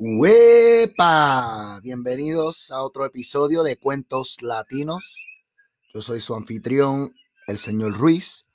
¡Huepa! 0.00 1.80
Bienvenidos 1.82 2.70
a 2.70 2.82
otro 2.82 3.04
episodio 3.04 3.64
de 3.64 3.76
Cuentos 3.76 4.40
Latinos. 4.42 5.26
Yo 5.92 6.00
soy 6.00 6.20
su 6.20 6.36
anfitrión, 6.36 7.12
el 7.48 7.58
señor 7.58 7.98
Ruiz, 7.98 8.46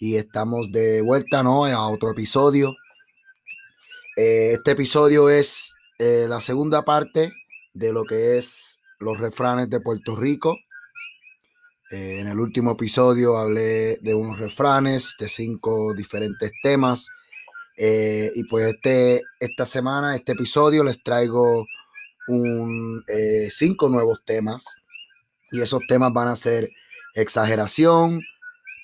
y 0.00 0.16
estamos 0.16 0.70
de 0.70 1.00
vuelta 1.00 1.42
¿no? 1.42 1.64
a 1.64 1.88
otro 1.88 2.10
episodio. 2.10 2.74
Eh, 4.18 4.52
este 4.52 4.72
episodio 4.72 5.30
es 5.30 5.74
eh, 5.98 6.26
la 6.28 6.40
segunda 6.40 6.84
parte 6.84 7.32
de 7.72 7.90
lo 7.90 8.04
que 8.04 8.36
es 8.36 8.82
los 8.98 9.18
refranes 9.18 9.70
de 9.70 9.80
Puerto 9.80 10.14
Rico. 10.14 10.58
Eh, 11.90 12.18
en 12.18 12.28
el 12.28 12.38
último 12.38 12.72
episodio 12.72 13.38
hablé 13.38 13.96
de 14.02 14.14
unos 14.14 14.38
refranes, 14.38 15.16
de 15.18 15.28
cinco 15.28 15.94
diferentes 15.94 16.52
temas 16.62 17.08
eh, 17.76 18.30
y 18.34 18.44
pues 18.44 18.74
este, 18.74 19.22
esta 19.40 19.66
semana, 19.66 20.14
este 20.14 20.32
episodio, 20.32 20.84
les 20.84 21.02
traigo 21.02 21.66
un, 22.28 23.04
eh, 23.08 23.48
cinco 23.50 23.88
nuevos 23.88 24.22
temas. 24.24 24.76
Y 25.50 25.60
esos 25.60 25.82
temas 25.86 26.12
van 26.12 26.28
a 26.28 26.36
ser 26.36 26.70
exageración, 27.14 28.22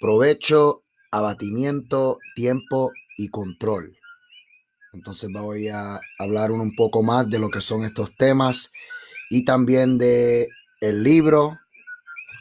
provecho, 0.00 0.82
abatimiento, 1.10 2.18
tiempo 2.34 2.92
y 3.16 3.28
control. 3.28 3.96
Entonces 4.92 5.30
voy 5.32 5.68
a 5.68 6.00
hablar 6.18 6.50
un 6.50 6.74
poco 6.74 7.02
más 7.02 7.28
de 7.28 7.38
lo 7.38 7.50
que 7.50 7.60
son 7.60 7.84
estos 7.84 8.16
temas 8.16 8.72
y 9.30 9.44
también 9.44 9.98
de 9.98 10.48
el 10.80 11.02
libro. 11.02 11.58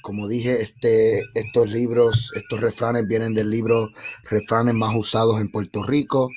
Como 0.08 0.30
dije, 0.30 0.62
este, 0.62 1.20
estos 1.34 1.70
libros, 1.70 2.32
estos 2.34 2.62
refranes 2.62 3.06
vienen 3.10 3.34
del 3.34 3.50
libro 3.50 3.90
Refranes 4.24 4.74
más 4.74 4.96
usados 4.96 5.42
en 5.42 5.52
Puerto 5.52 5.84
Rico 5.84 6.30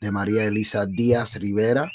de 0.00 0.10
María 0.10 0.42
Elisa 0.42 0.86
Díaz 0.86 1.36
Rivera. 1.36 1.88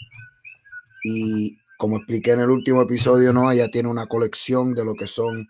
Y 1.04 1.58
como 1.78 1.98
expliqué 1.98 2.32
en 2.32 2.40
el 2.40 2.50
último 2.50 2.82
episodio, 2.82 3.34
¿no? 3.34 3.52
Ella 3.52 3.70
tiene 3.70 3.90
una 3.90 4.08
colección 4.08 4.74
de 4.74 4.86
lo 4.86 4.96
que 4.96 5.06
son 5.06 5.50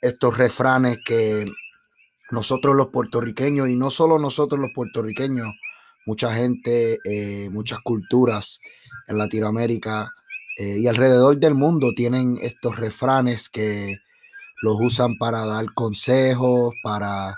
estos 0.00 0.38
refranes 0.38 0.96
que 1.04 1.44
nosotros 2.30 2.74
los 2.74 2.86
puertorriqueños, 2.86 3.68
y 3.68 3.76
no 3.76 3.90
solo 3.90 4.18
nosotros 4.18 4.58
los 4.58 4.70
puertorriqueños, 4.74 5.48
mucha 6.06 6.34
gente, 6.34 6.98
eh, 7.04 7.50
muchas 7.50 7.80
culturas 7.80 8.60
en 9.08 9.18
Latinoamérica 9.18 10.08
eh, 10.58 10.78
y 10.78 10.86
alrededor 10.86 11.36
del 11.38 11.54
mundo 11.54 11.92
tienen 11.94 12.38
estos 12.40 12.78
refranes 12.78 13.50
que 13.50 13.98
los 14.62 14.80
usan 14.80 15.16
para 15.18 15.44
dar 15.44 15.66
consejos, 15.74 16.74
para 16.82 17.36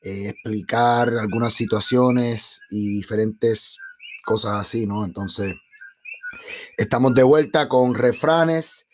eh, 0.00 0.30
explicar 0.30 1.10
algunas 1.10 1.52
situaciones 1.52 2.60
y 2.70 2.88
diferentes 2.88 3.76
cosas 4.24 4.60
así, 4.60 4.86
¿no? 4.86 5.04
Entonces, 5.04 5.54
estamos 6.78 7.14
de 7.14 7.22
vuelta 7.22 7.68
con 7.68 7.94
refranes 7.94 8.88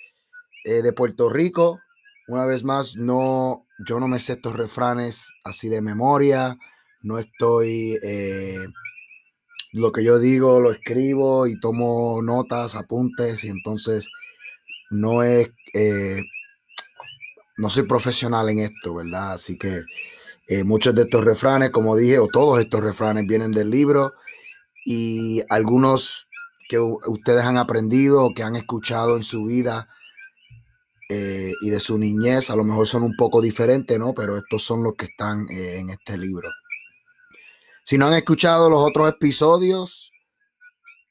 eh, 0.64 0.82
de 0.82 0.92
Puerto 0.92 1.28
Rico. 1.28 1.80
Una 2.26 2.44
vez 2.44 2.64
más, 2.64 2.96
no, 2.96 3.66
yo 3.86 4.00
no 4.00 4.08
me 4.08 4.18
sé 4.18 4.34
estos 4.34 4.56
refranes 4.56 5.30
así 5.44 5.68
de 5.68 5.80
memoria, 5.80 6.58
no 7.02 7.18
estoy, 7.18 7.98
eh, 8.02 8.66
lo 9.72 9.92
que 9.92 10.02
yo 10.02 10.18
digo 10.18 10.60
lo 10.60 10.72
escribo 10.72 11.46
y 11.46 11.58
tomo 11.60 12.20
notas, 12.20 12.74
apuntes 12.74 13.44
y 13.44 13.48
entonces 13.48 14.08
no 14.90 15.22
es, 15.22 15.50
no 17.56 17.68
soy 17.68 17.84
profesional 17.84 18.48
en 18.48 18.60
esto, 18.60 18.94
¿verdad? 18.94 19.32
Así 19.32 19.58
que 19.58 19.82
muchos 20.64 20.94
de 20.94 21.02
estos 21.02 21.24
refranes, 21.24 21.70
como 21.70 21.96
dije, 21.96 22.18
o 22.18 22.26
todos 22.26 22.60
estos 22.60 22.82
refranes 22.82 23.26
vienen 23.26 23.52
del 23.52 23.70
libro 23.70 24.12
y 24.84 25.42
algunos 25.48 26.28
que 26.70 26.78
ustedes 26.78 27.44
han 27.44 27.56
aprendido 27.56 28.24
o 28.24 28.32
que 28.32 28.44
han 28.44 28.54
escuchado 28.54 29.16
en 29.16 29.24
su 29.24 29.44
vida 29.44 29.88
eh, 31.08 31.52
y 31.62 31.70
de 31.70 31.80
su 31.80 31.98
niñez, 31.98 32.50
a 32.50 32.54
lo 32.54 32.62
mejor 32.62 32.86
son 32.86 33.02
un 33.02 33.16
poco 33.16 33.42
diferentes, 33.42 33.98
¿no? 33.98 34.14
Pero 34.14 34.38
estos 34.38 34.62
son 34.62 34.84
los 34.84 34.94
que 34.94 35.06
están 35.06 35.48
eh, 35.50 35.78
en 35.80 35.90
este 35.90 36.16
libro. 36.16 36.48
Si 37.82 37.98
no 37.98 38.06
han 38.06 38.14
escuchado 38.14 38.70
los 38.70 38.84
otros 38.84 39.08
episodios, 39.08 40.12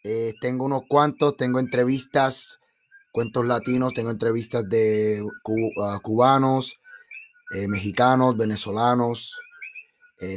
eh, 0.05 0.33
tengo 0.39 0.63
unos 0.63 0.83
cuantos, 0.87 1.35
tengo 1.35 1.59
entrevistas, 1.59 2.61
cuentos 3.11 3.45
latinos, 3.45 3.93
tengo 3.93 4.11
entrevistas 4.11 4.67
de 4.69 5.25
cubanos, 6.01 6.75
mexicanos, 7.67 8.37
venezolanos. 8.37 9.39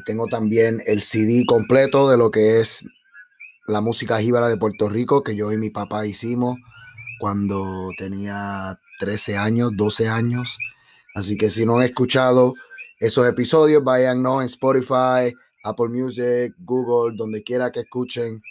tengo 0.07 0.27
también 0.27 0.83
el 0.87 1.01
CD 1.01 1.45
completo 1.47 2.09
de 2.11 2.17
lo 2.17 2.31
que 2.31 2.61
es 2.61 2.85
la 3.67 3.81
música 3.81 4.21
jíbara 4.21 4.49
de 4.49 4.57
Puerto 4.57 4.89
Rico 4.89 5.23
que 5.23 5.37
yo 5.37 5.53
y 5.53 5.59
mi 5.59 5.71
papá 5.71 6.07
hicimos 6.07 6.59
cuando 7.19 7.91
tenía 7.97 8.79
13 8.99 9.37
años, 9.37 9.71
12 9.77 10.09
años. 10.09 10.59
Así 11.15 11.37
que 11.37 11.49
si 11.49 11.65
no 11.65 11.79
han 11.79 11.85
escuchado 11.85 12.55
esos 12.99 13.29
episodios, 13.29 13.85
vayan 13.85 14.23
¿no? 14.23 14.41
en 14.41 14.47
Spotify, 14.47 15.33
Apple 15.63 15.89
Music, 15.89 16.55
Google, 16.59 17.17
donde 17.17 17.43
quiera 17.43 17.71
que 17.71 17.81
escuchen 17.81 18.43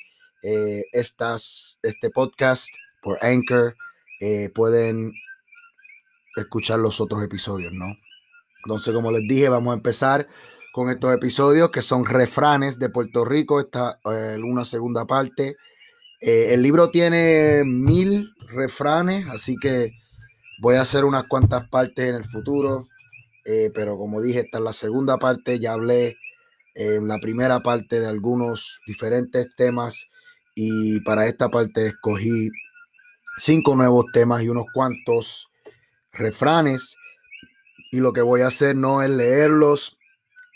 eh, 0.44 0.84
estas, 0.94 1.78
este 1.82 2.10
podcast 2.10 2.70
por 3.02 3.18
Anchor, 3.22 3.76
eh, 4.22 4.50
pueden 4.54 5.14
escuchar 6.38 6.80
los 6.80 7.02
otros 7.02 7.24
episodios, 7.24 7.74
¿no? 7.74 7.88
Entonces, 8.64 8.94
como 8.94 9.12
les 9.12 9.28
dije, 9.28 9.50
vamos 9.50 9.72
a 9.72 9.78
empezar 9.78 10.28
con 10.72 10.90
estos 10.90 11.14
episodios 11.14 11.72
que 11.72 11.82
son 11.82 12.06
refranes 12.06 12.80
de 12.80 12.90
Puerto 12.90 13.26
Rico, 13.26 13.60
esta 13.60 14.00
eh, 14.06 14.38
una 14.42 14.64
segunda 14.64 15.06
parte. 15.06 15.58
Eh, 16.22 16.54
el 16.54 16.62
libro 16.62 16.90
tiene 16.90 17.64
mil 17.66 18.34
refranes, 18.50 19.28
así 19.28 19.56
que 19.58 19.92
voy 20.62 20.76
a 20.76 20.82
hacer 20.82 21.04
unas 21.04 21.26
cuantas 21.26 21.68
partes 21.70 22.10
en 22.10 22.16
el 22.16 22.26
futuro, 22.26 22.88
eh, 23.46 23.72
pero 23.74 23.98
como 23.98 24.22
dije, 24.22 24.42
esta 24.42 24.60
es 24.60 24.64
la 24.64 24.74
segunda 24.74 25.18
parte, 25.18 25.60
ya 25.60 25.74
hablé 25.74 26.18
en 26.76 27.08
la 27.08 27.18
primera 27.18 27.62
parte 27.62 28.00
de 28.00 28.08
algunos 28.08 28.80
diferentes 28.88 29.50
temas 29.58 30.08
y 30.56 31.02
para 31.02 31.26
esta 31.28 31.50
parte 31.50 31.88
escogí 31.88 32.50
cinco 33.38 33.76
nuevos 33.76 34.06
temas 34.14 34.44
y 34.44 34.50
unos 34.50 34.66
cuantos 34.74 35.50
refranes 36.12 36.96
y 37.92 37.98
lo 37.98 38.14
que 38.14 38.22
voy 38.22 38.42
a 38.42 38.48
hacer 38.48 38.76
no 38.76 39.02
es 39.02 39.10
leerlos 39.10 39.98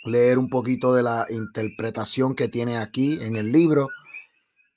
leer 0.06 0.38
un 0.38 0.50
poquito 0.50 0.94
de 0.94 1.04
la 1.04 1.26
interpretación 1.30 2.36
que 2.36 2.48
tiene 2.48 2.78
aquí 2.78 3.20
en 3.22 3.36
el 3.36 3.52
libro 3.52 3.90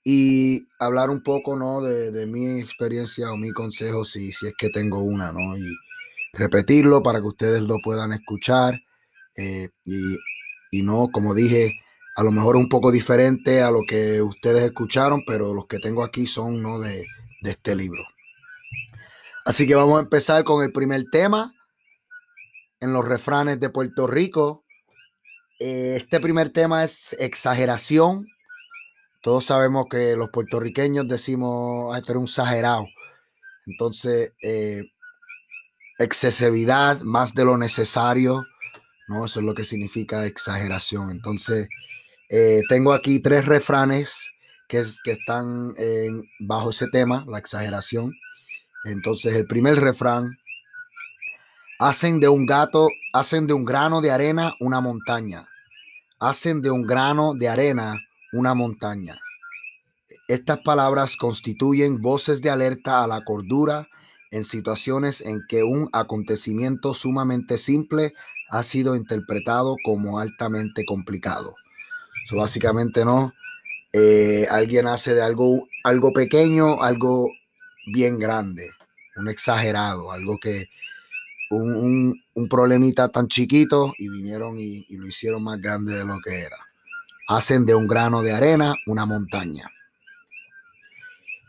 y 0.03 0.67
hablar 0.79 1.11
un 1.11 1.23
poco 1.23 1.57
¿no? 1.57 1.83
de, 1.83 2.27
mi 2.27 2.61
experiencia 2.61 3.31
o 3.31 3.37
mi 3.37 3.53
consejo 3.53 4.05
si, 4.05 4.33
si 4.33 4.47
es 4.49 4.55
que 4.57 4.71
tengo 4.71 5.01
una, 5.01 5.33
¿no? 5.33 5.57
Y 5.57 5.67
repetirlo 6.33 7.03
para 7.03 7.21
que 7.21 7.27
ustedes 7.27 7.61
lo 7.61 7.77
puedan 7.83 8.13
escuchar 8.13 8.81
eh, 9.37 9.69
y, 9.85 10.17
y, 10.71 10.83
no, 10.83 11.11
como 11.13 11.35
dije, 11.35 11.73
a 12.17 12.23
lo 12.23 12.33
mejor 12.33 12.57
un 12.57 12.69
poco 12.69 12.91
diferente 12.91 13.63
a 13.63 13.71
lo 13.71 13.83
que 13.87 14.23
ustedes 14.23 14.65
escucharon, 14.65 15.23
pero 15.27 15.53
los 15.55 15.67
que 15.67 15.79
tengo 15.79 16.03
aquí 16.03 16.27
son 16.27 16.63
¿no? 16.63 16.81
de, 16.81 17.05
de 17.41 17.51
este 17.51 17.75
libro. 17.75 18.03
Así 19.45 19.67
que 19.67 19.75
vamos 19.75 19.99
a 19.99 20.03
empezar 20.03 20.45
con 20.45 20.63
el 20.65 20.73
primer 20.73 21.05
tema 21.11 21.55
en 22.81 22.93
los 22.93 23.05
refranes 23.05 23.59
de 23.61 23.71
Puerto 23.71 24.07
Rico 24.07 24.65
eh, 25.59 25.95
este 25.97 26.21
primer 26.21 26.51
tema 26.51 26.85
es 26.85 27.17
exageración. 27.19 28.27
Todos 29.23 29.47
sabemos 29.47 29.87
que 29.91 30.15
los 30.17 30.31
puertorriqueños 30.31 31.09
decimos, 31.09 31.97
era 31.97 32.19
un 32.19 32.25
exagerado. 32.25 32.87
Entonces, 33.67 34.33
eh, 34.43 34.85
excesividad 35.99 37.01
más 37.01 37.35
de 37.35 37.45
lo 37.45 37.59
necesario, 37.59 38.45
¿no? 39.09 39.25
Eso 39.25 39.41
es 39.41 39.47
lo 39.47 39.55
que 39.55 39.65
significa 39.65 40.27
exageración. 40.27 41.11
Entonces, 41.11 41.69
eh, 42.31 42.63
tengo 42.69 42.93
aquí 42.93 43.21
tres 43.21 43.47
refranes 43.47 44.31
que, 44.69 44.79
están 44.79 45.75
bajo 46.41 46.71
ese 46.71 46.89
tema, 46.89 47.25
la 47.27 47.39
exageración. 47.39 48.13
Entonces, 48.85 49.35
el 49.35 49.47
primer 49.47 49.81
refrán 49.81 50.37
Hacen 51.81 52.19
de 52.19 52.29
un 52.29 52.45
gato, 52.45 52.89
hacen 53.13 53.47
de 53.47 53.55
un 53.55 53.65
grano 53.65 54.01
de 54.01 54.11
arena 54.11 54.53
una 54.59 54.81
montaña. 54.81 55.47
Hacen 56.19 56.61
de 56.61 56.73
un 56.73 56.83
grano 56.83 57.35
de 57.35 57.49
arena 57.49 57.95
una 58.33 58.53
montaña. 58.53 59.21
Estas 60.27 60.59
palabras 60.59 61.15
constituyen 61.17 62.03
voces 62.03 62.43
de 62.43 62.51
alerta 62.51 63.05
a 63.05 63.07
la 63.07 63.25
cordura 63.25 63.87
en 64.33 64.43
situaciones 64.43 65.21
en 65.21 65.41
que 65.49 65.63
un 65.63 65.89
acontecimiento 65.93 66.95
sumamente 66.95 67.59
simple 67.59 68.13
ha 68.51 68.65
sido 68.65 68.97
interpretado 68.97 69.77
como 69.85 70.19
altamente 70.19 70.85
complicado. 70.85 71.55
Eso 72.25 72.39
básicamente 72.39 73.05
no. 73.05 73.33
Eh, 73.93 74.47
alguien 74.51 74.87
hace 74.87 75.15
de 75.15 75.23
algo, 75.23 75.67
algo 75.85 76.13
pequeño, 76.13 76.83
algo 76.83 77.31
bien 77.87 78.19
grande, 78.19 78.71
un 79.17 79.29
exagerado, 79.29 80.13
algo 80.13 80.39
que 80.39 80.69
un, 81.51 82.23
problemita 82.49 83.09
tan 83.09 83.29
chiquito 83.29 83.95
y 83.99 84.09
vinieron 84.09 84.59
y, 84.59 84.85
lo 84.91 85.07
hicieron 85.07 85.43
más 85.43 85.61
grande 85.61 85.95
de 85.95 86.05
lo 86.05 86.19
que 86.23 86.41
era. 86.41 86.59
Hacen 87.29 87.67
de 87.67 87.75
un 87.75 87.87
grano 87.87 88.23
de 88.23 88.33
arena 88.33 88.75
una 88.87 89.07
montaña. 89.07 89.71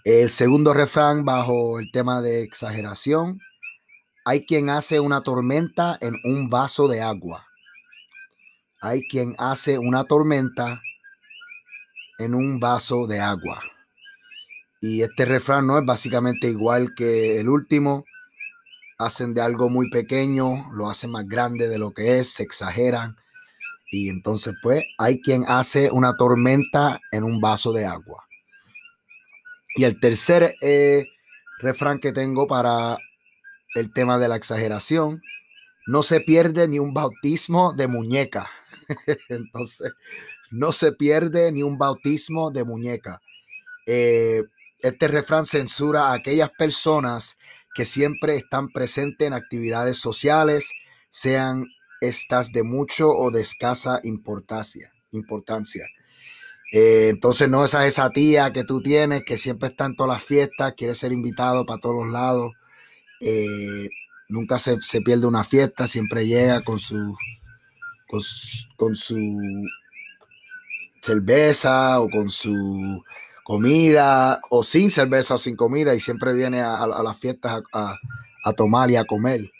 El 0.04 0.30
segundo 0.30 0.74
refrán 0.74 1.26
bajo 1.26 1.80
el 1.80 1.92
tema 1.92 2.22
de 2.22 2.42
exageración. 2.44 3.40
Hay 4.26 4.46
quien 4.46 4.70
hace 4.70 5.00
una 5.00 5.22
tormenta 5.22 5.98
en 6.02 6.16
un 6.24 6.50
vaso 6.50 6.88
de 6.88 7.02
agua. 7.02 7.46
Hay 8.82 9.02
quien 9.08 9.36
hace 9.38 9.78
una 9.78 10.06
tormenta 10.06 10.82
en 12.20 12.36
un 12.36 12.60
vaso 12.60 13.08
de 13.08 13.20
agua. 13.20 13.62
Y 14.82 15.02
este 15.02 15.26
refrán 15.26 15.66
no 15.66 15.80
es 15.80 15.86
básicamente 15.86 16.48
igual 16.48 16.94
que 16.96 17.40
el 17.40 17.50
último. 17.50 18.06
Hacen 18.98 19.34
de 19.34 19.42
algo 19.42 19.70
muy 19.70 19.90
pequeño, 19.90 20.72
lo 20.74 20.90
hacen 20.90 21.12
más 21.12 21.26
grande 21.26 21.70
de 21.70 21.78
lo 21.78 21.92
que 21.92 22.20
es, 22.20 22.34
se 22.34 22.44
exageran. 22.44 23.16
Y 23.92 24.10
entonces, 24.10 24.56
pues, 24.62 24.84
hay 24.98 25.22
quien 25.22 25.46
hace 25.48 25.90
una 25.92 26.16
tormenta 26.18 27.00
en 27.12 27.24
un 27.24 27.40
vaso 27.40 27.72
de 27.72 27.86
agua. 27.86 28.26
Y 29.76 29.86
el 29.86 30.00
tercer 30.00 30.56
eh, 30.62 31.08
refrán 31.62 32.00
que 32.00 32.12
tengo 32.12 32.46
para 32.46 32.98
el 33.76 33.94
tema 33.94 34.18
de 34.18 34.28
la 34.28 34.36
exageración, 34.36 35.22
no 35.88 36.04
se 36.04 36.20
pierde 36.20 36.68
ni 36.68 36.80
un 36.80 36.94
bautismo 36.94 37.74
de 37.74 37.88
muñeca. 37.88 38.50
entonces, 39.30 39.94
no 40.52 40.72
se 40.72 40.92
pierde 40.92 41.52
ni 41.52 41.64
un 41.64 41.78
bautismo 41.78 42.52
de 42.52 42.64
muñeca. 42.64 43.22
Eh, 43.86 44.44
este 44.80 45.08
refrán 45.08 45.46
censura 45.46 46.08
a 46.08 46.14
aquellas 46.14 46.50
personas 46.52 47.38
que 47.76 47.86
siempre 47.86 48.36
están 48.36 48.70
presentes 48.70 49.28
en 49.28 49.34
actividades 49.34 49.98
sociales, 49.98 50.72
sean 51.10 51.66
estas 52.02 52.52
de 52.52 52.64
mucho 52.64 53.10
o 53.10 53.32
de 53.32 53.42
escasa 53.42 54.00
importancia. 54.04 54.92
importancia. 55.12 55.86
Eh, 56.72 57.10
entonces 57.10 57.50
no 57.50 57.66
esa 57.66 57.88
esa 57.88 58.12
tía 58.12 58.54
que 58.54 58.64
tú 58.64 58.80
tienes 58.82 59.24
que 59.26 59.38
siempre 59.38 59.70
está 59.70 59.86
en 59.86 59.96
todas 59.96 60.18
las 60.18 60.24
fiestas, 60.24 60.76
quiere 60.78 60.94
ser 60.94 61.12
invitado 61.12 61.66
para 61.66 61.80
todos 61.80 61.96
los 62.04 62.12
lados. 62.12 62.54
Eh, 63.22 63.90
nunca 64.30 64.60
se, 64.60 64.78
pierde 65.04 65.26
una 65.26 65.44
fiesta, 65.44 65.88
siempre 65.88 66.28
llega 66.28 66.62
con 66.62 66.80
su, 66.80 67.18
con 68.78 68.96
su 68.96 69.18
cerveza 71.02 72.00
o 72.00 72.10
con 72.10 72.30
su 72.30 73.04
comida 73.44 74.40
o 74.50 74.62
sin 74.64 74.92
cerveza 74.92 75.36
o 75.36 75.38
sin 75.38 75.56
comida 75.56 75.96
y 75.96 76.00
siempre 76.00 76.34
viene 76.34 76.62
a, 76.62 76.86
las 76.88 77.18
fiestas 77.18 77.64
a, 77.74 77.96
tomar 78.56 78.92
y 78.92 78.96
a 78.96 79.06
comer. 79.06 79.52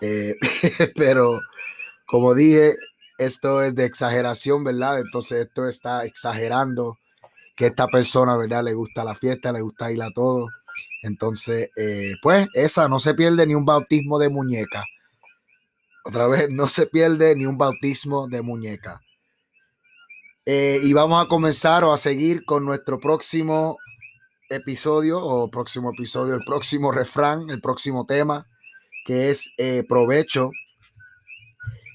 Eh, 0.00 0.34
pero 0.96 1.40
como 2.06 2.34
dije, 2.34 2.74
esto 3.18 3.62
es 3.62 3.74
de 3.74 3.84
exageración, 3.84 4.64
¿verdad? 4.64 4.98
Entonces 5.00 5.46
esto 5.46 5.68
está 5.68 6.04
exagerando 6.04 6.98
que 7.56 7.66
esta 7.66 7.86
persona, 7.86 8.36
¿verdad? 8.36 8.64
Le 8.64 8.74
gusta 8.74 9.04
la 9.04 9.14
fiesta, 9.14 9.52
le 9.52 9.60
gusta 9.60 9.92
ir 9.92 10.02
a 10.02 10.10
todo. 10.10 10.46
Entonces, 11.02 11.70
eh, 11.76 12.14
pues 12.22 12.48
esa 12.54 12.88
no 12.88 12.98
se 12.98 13.14
pierde 13.14 13.46
ni 13.46 13.54
un 13.54 13.64
bautismo 13.64 14.18
de 14.18 14.30
muñeca. 14.30 14.84
Otra 16.04 16.26
vez, 16.26 16.48
no 16.50 16.68
se 16.68 16.86
pierde 16.86 17.36
ni 17.36 17.46
un 17.46 17.56
bautismo 17.56 18.26
de 18.26 18.42
muñeca. 18.42 19.00
Eh, 20.46 20.78
y 20.82 20.92
vamos 20.92 21.24
a 21.24 21.28
comenzar 21.28 21.84
o 21.84 21.92
a 21.92 21.96
seguir 21.96 22.44
con 22.44 22.66
nuestro 22.66 23.00
próximo 23.00 23.78
episodio 24.50 25.18
o 25.18 25.50
próximo 25.50 25.90
episodio, 25.90 26.34
el 26.34 26.44
próximo 26.44 26.92
refrán, 26.92 27.48
el 27.48 27.62
próximo 27.62 28.04
tema, 28.04 28.44
que 29.06 29.30
es 29.30 29.50
eh, 29.56 29.84
provecho. 29.88 30.50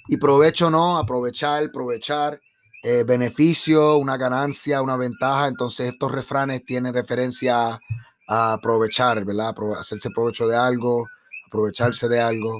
Y 0.07 0.17
provecho 0.17 0.71
no, 0.71 0.97
aprovechar, 0.97 1.63
aprovechar, 1.65 2.41
eh, 2.81 3.03
beneficio, 3.05 3.97
una 3.97 4.17
ganancia, 4.17 4.81
una 4.81 4.97
ventaja. 4.97 5.47
Entonces 5.47 5.93
estos 5.93 6.11
refranes 6.11 6.65
tienen 6.65 6.91
referencia 6.91 7.79
a, 8.27 8.53
aprovechar, 8.53 9.23
¿verdad? 9.25 9.53
hacerse 9.77 10.09
provecho 10.09 10.47
de 10.47 10.57
algo, 10.57 11.05
aprovecharse 11.45 12.09
de 12.09 12.19
algo 12.19 12.59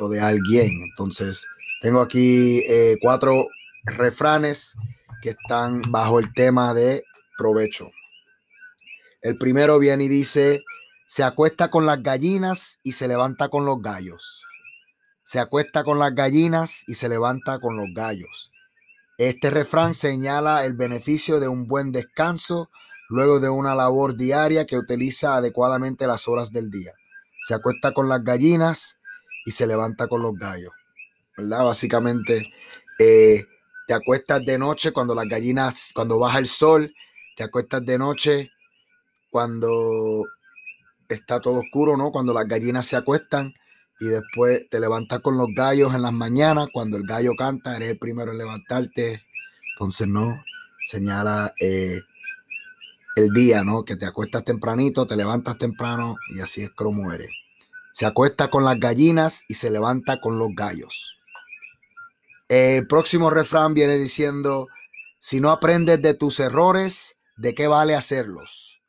o 0.00 0.08
de 0.08 0.20
alguien. 0.20 0.82
Entonces 0.90 1.46
tengo 1.80 2.00
aquí 2.00 2.62
cuatro 3.00 3.46
refranes 3.86 4.74
que 5.22 5.30
están 5.30 5.82
bajo 5.90 6.18
el 6.18 6.32
tema 6.34 6.74
de 6.74 7.04
provecho. 7.38 7.90
El 9.22 9.38
primero 9.38 9.78
viene 9.78 10.04
y 10.04 10.08
dice, 10.08 10.62
se 11.06 11.22
acuesta 11.22 11.70
con 11.70 11.86
las 11.86 12.02
gallinas 12.02 12.80
y 12.82 12.92
se 12.92 13.08
levanta 13.08 13.48
con 13.48 13.64
los 13.64 13.80
gallos. 13.80 14.44
Se 15.24 15.38
acuesta 15.38 15.84
con 15.84 15.98
las 15.98 16.14
gallinas 16.14 16.84
y 16.86 16.94
se 16.94 17.08
levanta 17.08 17.58
con 17.58 17.76
los 17.76 17.88
gallos. 17.94 18.52
Este 19.18 19.50
refrán 19.50 19.94
señala 19.94 20.64
el 20.64 20.74
beneficio 20.74 21.40
de 21.40 21.48
un 21.48 21.66
buen 21.66 21.90
descanso 21.90 22.70
luego 23.08 23.40
de 23.40 23.48
una 23.48 23.74
labor 23.74 24.16
diaria 24.16 24.66
que 24.66 24.76
utiliza 24.76 25.36
adecuadamente 25.36 26.06
las 26.06 26.28
horas 26.28 26.52
del 26.52 26.70
día. 26.70 26.92
Se 27.42 27.54
acuesta 27.54 27.92
con 27.92 28.08
las 28.08 28.22
gallinas 28.24 28.96
y 29.44 29.52
se 29.52 29.66
levanta 29.66 30.08
con 30.08 30.22
los 30.22 30.34
gallos. 30.34 30.72
Básicamente, 31.36 32.52
eh, 32.98 33.44
te 33.86 33.94
acuestas 33.94 34.44
de 34.44 34.58
noche 34.58 34.92
cuando 34.92 35.14
las 35.14 35.28
gallinas, 35.28 35.92
cuando 35.94 36.18
baja 36.18 36.38
el 36.38 36.46
sol, 36.46 36.92
te 37.36 37.44
acuestas 37.44 37.84
de 37.84 37.98
noche 37.98 38.50
cuando 39.30 40.24
está 41.08 41.40
todo 41.40 41.60
oscuro, 41.60 41.96
¿no? 41.96 42.10
Cuando 42.10 42.32
las 42.32 42.48
gallinas 42.48 42.86
se 42.86 42.96
acuestan 42.96 43.54
y 44.00 44.06
después 44.06 44.68
te 44.70 44.80
levantas 44.80 45.20
con 45.20 45.36
los 45.38 45.48
gallos 45.54 45.94
en 45.94 46.02
las 46.02 46.12
mañanas, 46.12 46.68
cuando 46.72 46.96
el 46.96 47.06
gallo 47.06 47.32
canta, 47.36 47.76
eres 47.76 47.90
el 47.90 47.98
primero 47.98 48.32
en 48.32 48.38
levantarte. 48.38 49.22
Entonces, 49.74 50.08
¿no? 50.08 50.42
Señala 50.84 51.52
eh, 51.60 52.00
el 53.16 53.30
día, 53.30 53.62
¿no? 53.62 53.84
Que 53.84 53.96
te 53.96 54.06
acuestas 54.06 54.44
tempranito, 54.44 55.06
te 55.06 55.16
levantas 55.16 55.58
temprano 55.58 56.16
y 56.34 56.40
así 56.40 56.64
es 56.64 56.70
como 56.70 57.12
eres. 57.12 57.30
Se 57.92 58.04
acuesta 58.04 58.48
con 58.48 58.64
las 58.64 58.78
gallinas 58.78 59.44
y 59.48 59.54
se 59.54 59.70
levanta 59.70 60.20
con 60.20 60.38
los 60.38 60.50
gallos. 60.54 61.15
El 62.48 62.86
próximo 62.86 63.30
refrán 63.30 63.74
viene 63.74 63.96
diciendo, 63.96 64.68
si 65.18 65.40
no 65.40 65.50
aprendes 65.50 66.00
de 66.00 66.14
tus 66.14 66.38
errores, 66.38 67.18
¿de 67.36 67.56
qué 67.56 67.66
vale 67.66 67.96
hacerlos? 67.96 68.80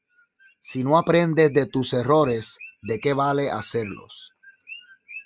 Si 0.59 0.83
no 0.83 0.99
aprendes 0.99 1.51
de 1.53 1.65
tus 1.65 1.93
errores, 1.93 2.59
¿de 2.83 2.99
qué 2.99 3.13
vale 3.13 3.49
hacerlos? 3.49 4.33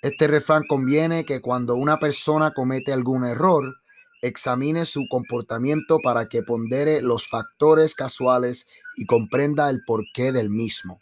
Este 0.00 0.28
refrán 0.28 0.64
conviene 0.66 1.26
que 1.26 1.42
cuando 1.42 1.74
una 1.74 1.98
persona 1.98 2.52
comete 2.52 2.94
algún 2.94 3.24
error, 3.26 3.64
examine 4.22 4.86
su 4.86 5.04
comportamiento 5.10 5.98
para 6.02 6.28
que 6.30 6.42
pondere 6.42 7.02
los 7.02 7.28
factores 7.28 7.94
casuales 7.94 8.66
y 8.96 9.04
comprenda 9.04 9.68
el 9.68 9.82
porqué 9.84 10.32
del 10.32 10.48
mismo. 10.48 10.98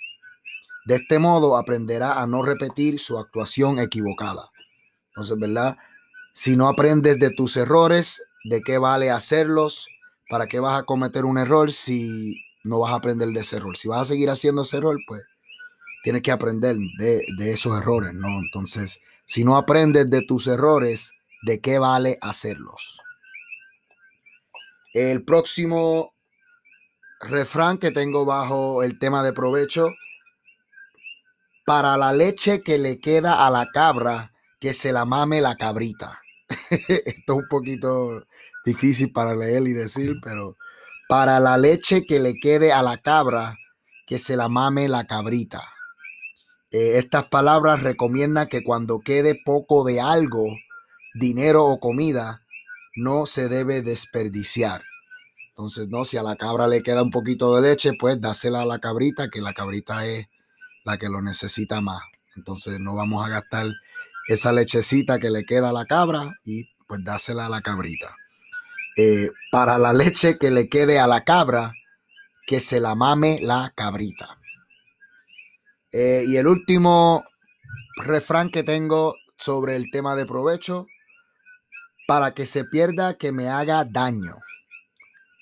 De 0.84 0.96
este 0.96 1.20
modo 1.20 1.56
aprenderá 1.56 2.20
a 2.20 2.26
no 2.26 2.42
repetir 2.42 2.98
su 2.98 3.18
actuación 3.18 3.78
equivocada. 3.78 4.50
Entonces, 5.10 5.38
¿verdad? 5.38 5.76
Si 6.32 6.56
no 6.56 6.68
aprendes 6.68 7.18
de 7.18 7.30
tus 7.30 7.56
errores, 7.56 8.22
¿de 8.44 8.60
qué 8.60 8.78
vale 8.78 9.10
hacerlos? 9.10 9.88
¿Para 10.28 10.46
qué 10.46 10.60
vas 10.60 10.78
a 10.78 10.84
cometer 10.84 11.24
un 11.24 11.38
error 11.38 11.72
si 11.72 12.44
no 12.62 12.78
vas 12.78 12.92
a 12.92 12.96
aprender 12.96 13.28
de 13.28 13.40
ese 13.40 13.56
error? 13.56 13.76
Si 13.76 13.88
vas 13.88 14.02
a 14.02 14.04
seguir 14.04 14.30
haciendo 14.30 14.62
ese 14.62 14.76
error, 14.76 14.96
pues 15.06 15.22
tienes 16.02 16.22
que 16.22 16.32
aprender 16.32 16.76
de, 16.98 17.24
esos 17.52 17.76
errores, 17.78 18.14
¿no? 18.14 18.28
Entonces, 18.28 19.00
si 19.24 19.44
no 19.44 19.56
aprendes 19.56 20.08
de 20.08 20.22
tus 20.22 20.46
errores, 20.46 21.12
¿de 21.42 21.60
qué 21.60 21.78
vale 21.78 22.18
hacerlos? 22.20 22.98
El 24.92 25.24
próximo 25.24 26.14
refrán 27.20 27.78
que 27.78 27.90
tengo 27.90 28.24
bajo 28.24 28.82
el 28.82 28.98
tema 28.98 29.22
de 29.22 29.32
provecho, 29.32 29.90
para 31.66 31.96
la 31.96 32.12
leche 32.12 32.62
que 32.62 32.78
le 32.78 32.98
queda 32.98 33.46
a 33.46 33.50
la 33.50 33.68
cabra, 33.72 34.29
que 34.60 34.74
se 34.74 34.92
la 34.92 35.04
mame 35.04 35.40
la 35.40 35.56
cabrita. 35.56 36.20
Esto 36.70 37.04
es 37.04 37.28
un 37.28 37.48
poquito 37.48 38.24
difícil 38.64 39.10
para 39.10 39.34
leer 39.34 39.66
y 39.66 39.72
decir, 39.72 40.16
pero 40.22 40.56
para 41.08 41.40
la 41.40 41.58
leche 41.58 42.04
que 42.06 42.20
le 42.20 42.34
quede 42.34 42.72
a 42.72 42.82
la 42.82 42.98
cabra, 42.98 43.56
que 44.06 44.18
se 44.18 44.36
la 44.36 44.48
mame 44.48 44.88
la 44.88 45.06
cabrita. 45.06 45.62
Eh, 46.70 46.98
estas 46.98 47.24
palabras 47.24 47.82
recomiendan 47.82 48.48
que 48.48 48.62
cuando 48.62 49.00
quede 49.00 49.40
poco 49.44 49.82
de 49.84 50.00
algo, 50.00 50.46
dinero 51.14 51.64
o 51.64 51.80
comida, 51.80 52.42
no 52.96 53.26
se 53.26 53.48
debe 53.48 53.82
desperdiciar. 53.82 54.82
Entonces, 55.48 55.88
no, 55.88 56.04
si 56.04 56.16
a 56.16 56.22
la 56.22 56.36
cabra 56.36 56.68
le 56.68 56.82
queda 56.82 57.02
un 57.02 57.10
poquito 57.10 57.56
de 57.56 57.62
leche, 57.62 57.92
pues 57.98 58.20
dásela 58.20 58.62
a 58.62 58.66
la 58.66 58.78
cabrita, 58.78 59.30
que 59.30 59.40
la 59.40 59.52
cabrita 59.52 60.06
es 60.06 60.26
la 60.84 60.96
que 60.96 61.08
lo 61.08 61.22
necesita 61.22 61.80
más. 61.80 62.02
Entonces, 62.36 62.78
no 62.78 62.94
vamos 62.94 63.24
a 63.24 63.28
gastar 63.28 63.66
esa 64.34 64.52
lechecita 64.52 65.18
que 65.18 65.30
le 65.30 65.44
queda 65.44 65.70
a 65.70 65.72
la 65.72 65.86
cabra 65.86 66.32
y 66.44 66.70
pues 66.86 67.04
dásela 67.04 67.46
a 67.46 67.48
la 67.48 67.62
cabrita. 67.62 68.16
Eh, 68.96 69.30
para 69.50 69.78
la 69.78 69.92
leche 69.92 70.38
que 70.38 70.50
le 70.50 70.68
quede 70.68 70.98
a 70.98 71.06
la 71.06 71.24
cabra, 71.24 71.72
que 72.46 72.60
se 72.60 72.80
la 72.80 72.94
mame 72.94 73.38
la 73.40 73.72
cabrita. 73.74 74.36
Eh, 75.92 76.24
y 76.26 76.36
el 76.36 76.46
último 76.46 77.24
refrán 77.96 78.50
que 78.50 78.62
tengo 78.62 79.14
sobre 79.38 79.76
el 79.76 79.90
tema 79.90 80.16
de 80.16 80.26
provecho, 80.26 80.86
para 82.06 82.34
que 82.34 82.46
se 82.46 82.64
pierda 82.64 83.14
que 83.14 83.32
me 83.32 83.48
haga 83.48 83.84
daño. 83.84 84.36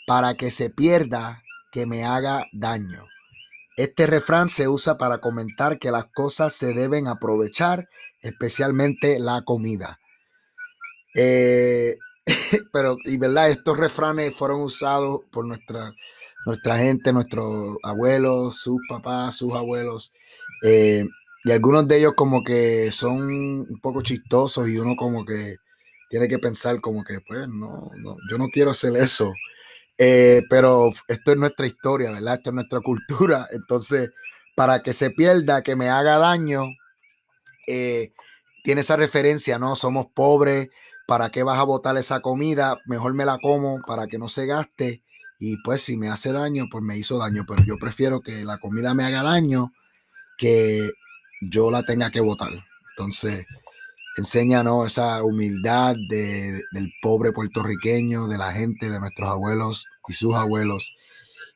Para 0.07 0.35
que 0.35 0.51
se 0.51 0.71
pierda 0.71 1.43
que 1.73 1.87
me 1.87 2.05
haga 2.05 2.47
daño. 2.53 3.07
Este 3.77 4.07
refrán 4.07 4.49
se 4.49 4.69
usa 4.69 4.99
para 4.99 5.19
comentar 5.19 5.79
que 5.79 5.91
las 5.91 6.11
cosas 6.13 6.53
se 6.53 6.75
deben 6.75 7.07
aprovechar, 7.07 7.89
especialmente 8.21 9.19
la 9.19 9.43
comida. 9.43 9.99
Eh, 11.15 11.97
pero, 12.73 12.97
y 13.05 13.17
verdad, 13.17 13.51
estos 13.51 13.77
refranes 13.77 14.35
fueron 14.37 14.61
usados 14.61 15.23
por 15.31 15.45
nuestra, 15.45 15.93
nuestra 16.47 16.79
gente, 16.79 17.13
nuestros 17.13 17.77
abuelos, 17.83 18.61
sus 18.61 18.81
papás, 18.89 19.37
sus 19.37 19.55
abuelos. 19.55 20.13
Eh, 20.65 21.05
y 21.45 21.51
algunos 21.51 21.87
de 21.87 21.99
ellos 21.99 22.15
como 22.17 22.43
que 22.43 22.91
son 22.91 23.23
un 23.23 23.81
poco 23.81 24.03
chistosos 24.03 24.69
y 24.69 24.77
uno 24.79 24.97
como 24.97 25.25
que 25.25 25.57
tiene 26.11 26.29
que 26.29 26.39
pensar 26.39 26.81
como 26.81 27.05
que, 27.05 27.21
pues, 27.27 27.49
no, 27.49 27.91
no 27.97 28.17
yo 28.31 28.39
no 28.39 28.49
quiero 28.49 28.71
hacer 28.71 28.97
eso. 28.97 29.33
Eh, 29.99 30.43
pero 30.49 30.91
esto 31.09 31.33
es 31.33 31.37
nuestra 31.37 31.67
historia, 31.67 32.11
¿verdad? 32.13 32.35
Esto 32.35 32.51
es 32.51 32.55
nuestra 32.55 32.81
cultura. 32.83 33.49
Entonces, 33.53 34.11
para 34.55 34.83
que 34.83 34.93
se 34.93 35.11
pierda, 35.11 35.63
que 35.63 35.77
me 35.77 35.89
haga 35.89 36.19
daño, 36.19 36.65
eh, 37.69 38.13
tiene 38.65 38.81
esa 38.81 38.97
referencia, 38.97 39.59
¿no? 39.59 39.77
Somos 39.77 40.07
pobres, 40.13 40.69
¿para 41.07 41.31
qué 41.31 41.43
vas 41.43 41.59
a 41.59 41.65
botar 41.65 41.97
esa 41.97 42.21
comida? 42.21 42.79
Mejor 42.87 43.15
me 43.15 43.25
la 43.25 43.39
como 43.39 43.81
para 43.87 44.07
que 44.09 44.19
no 44.19 44.29
se 44.29 44.47
gaste. 44.47 45.03
Y 45.39 45.57
pues 45.63 45.83
si 45.83 45.97
me 45.97 46.09
hace 46.09 46.33
daño, 46.33 46.67
pues 46.71 46.83
me 46.83 46.97
hizo 46.97 47.19
daño. 47.19 47.45
Pero 47.47 47.63
yo 47.65 47.77
prefiero 47.79 48.21
que 48.21 48.45
la 48.45 48.59
comida 48.59 48.95
me 48.95 49.05
haga 49.05 49.23
daño 49.23 49.73
que 50.37 50.91
yo 51.41 51.71
la 51.71 51.85
tenga 51.85 52.11
que 52.11 52.21
botar. 52.21 52.53
Entonces, 52.91 53.47
enseña 54.17 54.65
esa 54.87 55.23
humildad 55.23 55.95
del 56.09 56.93
pobre 57.03 57.33
puertorriqueño, 57.33 58.27
de 58.29 58.39
la 58.39 58.53
gente, 58.53 58.91
de 58.91 58.99
nuestros 58.99 59.29
abuelos 59.29 59.87
y 60.09 60.15
sus 60.15 60.35
abuelos, 60.35 60.95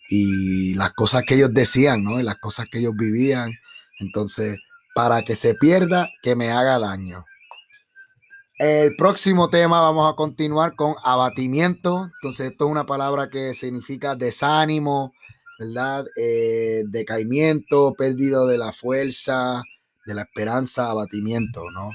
y 0.09 0.75
las 0.75 0.92
cosas 0.92 1.25
que 1.26 1.35
ellos 1.35 1.52
decían, 1.54 2.04
¿no? 2.04 2.21
Y 2.21 2.23
las 2.23 2.38
cosas 2.38 2.66
que 2.71 2.78
ellos 2.78 2.95
vivían. 2.97 3.52
Entonces, 3.99 4.59
para 4.94 5.22
que 5.22 5.34
se 5.34 5.54
pierda, 5.54 6.08
que 6.22 6.37
me 6.37 6.50
haga 6.50 6.78
daño. 6.78 7.25
El 8.58 8.94
próximo 8.96 9.50
tema 9.50 9.80
vamos 9.80 10.11
a 10.11 10.14
continuar 10.14 10.75
con 10.76 10.94
abatimiento. 11.04 12.11
Entonces, 12.20 12.52
esto 12.52 12.66
es 12.66 12.70
una 12.70 12.87
palabra 12.87 13.28
que 13.28 13.54
significa 13.54 14.14
desánimo, 14.14 15.12
¿verdad? 15.58 16.04
Eh, 16.16 16.84
decaimiento, 16.87 17.94
pérdida 17.96 18.44
de 18.46 18.58
la 18.58 18.72
fuerza, 18.72 19.62
de 20.06 20.14
la 20.14 20.22
esperanza, 20.22 20.90
abatimiento, 20.90 21.62
¿no? 21.70 21.90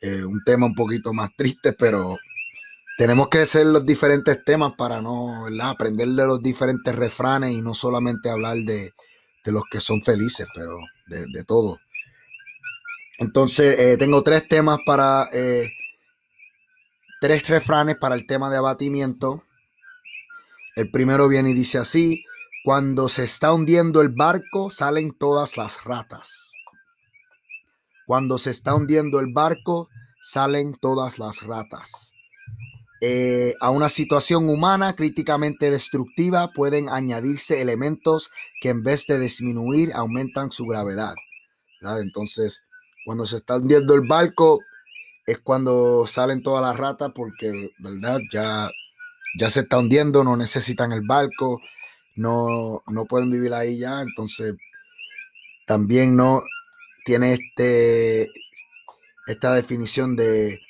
Eh, 0.00 0.24
un 0.24 0.42
tema 0.44 0.66
un 0.66 0.74
poquito 0.74 1.12
más 1.12 1.30
triste, 1.36 1.72
pero 1.72 2.16
tenemos 2.96 3.28
que 3.28 3.42
hacer 3.42 3.66
los 3.66 3.86
diferentes 3.86 4.44
temas 4.44 4.72
para 4.76 5.00
no, 5.00 5.44
¿verdad? 5.44 5.70
Aprenderle 5.70 6.26
los 6.26 6.42
diferentes 6.42 6.94
refranes 6.94 7.52
y 7.52 7.62
no 7.62 7.74
solamente 7.74 8.30
hablar 8.30 8.56
de, 8.58 8.92
los 9.44 9.62
que 9.70 9.80
son 9.80 10.02
felices, 10.02 10.46
pero 10.54 10.76
de, 11.06 11.44
todo. 11.44 11.78
Entonces, 13.18 13.78
eh, 13.78 13.96
tengo 13.98 14.22
tres 14.22 14.46
temas 14.48 14.78
para, 14.86 15.28
eh, 15.32 15.70
tres 17.20 17.48
refranes 17.48 17.96
para 17.96 18.14
el 18.14 18.26
tema 18.26 18.48
de 18.48 18.56
abatimiento. 18.56 19.42
El 20.76 20.90
primero 20.92 21.26
viene 21.26 21.50
y 21.50 21.54
dice 21.54 21.78
así, 21.78 22.24
cuando 22.64 23.08
se 23.08 23.24
está 23.24 23.52
hundiendo 23.52 24.00
el 24.00 24.10
barco, 24.10 24.70
salen 24.70 25.12
todas 25.12 25.56
las 25.56 25.84
ratas. 25.84 26.52
Cuando 28.06 28.38
se 28.38 28.50
está 28.50 28.74
hundiendo 28.74 29.18
el 29.18 29.32
barco, 29.32 29.88
salen 30.22 30.76
todas 30.80 31.18
las 31.18 31.42
ratas. 31.42 32.12
Eh, 33.00 33.54
a 33.60 33.70
una 33.70 33.88
situación 33.88 34.48
humana 34.48 34.94
críticamente 34.94 35.70
destructiva 35.70 36.50
pueden 36.52 36.88
añadirse 36.88 37.60
elementos 37.60 38.30
que 38.60 38.70
en 38.70 38.82
vez 38.82 39.06
de 39.06 39.18
disminuir 39.18 39.92
aumentan 39.92 40.50
su 40.50 40.66
gravedad. 40.66 41.14
Entonces, 41.80 42.62
cuando 43.08 43.24
se 43.24 43.38
está 43.38 43.56
hundiendo 43.56 43.94
el 43.94 44.06
barco, 44.06 44.60
es 45.24 45.38
cuando 45.38 46.06
salen 46.06 46.42
todas 46.42 46.60
las 46.60 46.76
ratas 46.76 47.10
porque, 47.14 47.70
¿verdad? 47.78 48.20
Ya, 48.30 48.70
ya 49.38 49.48
se 49.48 49.60
está 49.60 49.78
hundiendo, 49.78 50.24
no 50.24 50.36
necesitan 50.36 50.92
el 50.92 51.06
barco, 51.06 51.58
no, 52.16 52.82
no 52.86 53.06
pueden 53.06 53.30
vivir 53.30 53.54
ahí 53.54 53.78
ya. 53.78 54.02
Entonces, 54.02 54.56
también 55.64 56.16
no 56.16 56.42
tiene 57.06 57.32
este, 57.32 58.30
esta 59.26 59.54
definición 59.54 60.14
de 60.14 60.60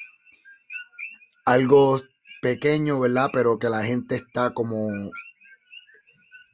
algo 1.44 1.98
pequeño, 2.40 3.00
¿verdad? 3.00 3.30
Pero 3.32 3.58
que 3.58 3.68
la 3.68 3.82
gente 3.82 4.14
está 4.14 4.54
como 4.54 5.10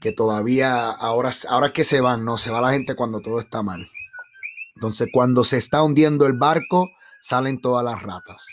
que 0.01 0.13
todavía 0.13 0.89
ahora, 0.89 1.29
ahora 1.51 1.75
que 1.75 1.85
se 1.85 2.01
van, 2.01 2.25
no, 2.25 2.39
se 2.39 2.51
va 2.51 2.63
la 2.63 2.73
gente 2.73 2.95
cuando 2.95 3.21
todo 3.21 3.39
está 3.39 3.63
mal. 3.63 3.87
Entonces, 4.85 5.09
cuando 5.11 5.45
se 5.45 5.57
está 5.57 5.83
hundiendo 5.83 6.27
el 6.27 6.35
barco, 6.35 6.91
salen 7.23 7.59
todas 7.59 7.83
las 7.83 8.03
ratas. 8.03 8.45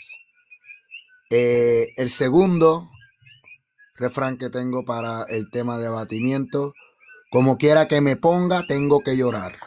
Eh, 1.28 1.88
el 1.98 2.08
segundo 2.08 2.88
refrán 3.96 4.38
que 4.38 4.48
tengo 4.48 4.82
para 4.86 5.24
el 5.24 5.50
tema 5.50 5.76
de 5.76 5.88
abatimiento, 5.88 6.72
como 7.30 7.58
quiera 7.58 7.86
que 7.86 8.00
me 8.00 8.16
ponga, 8.16 8.66
tengo 8.66 9.00
que 9.00 9.14
llorar. 9.14 9.58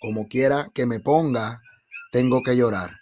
Como 0.00 0.26
quiera 0.26 0.70
que 0.72 0.86
me 0.86 1.00
ponga, 1.00 1.60
tengo 2.12 2.42
que 2.42 2.56
llorar. 2.56 2.92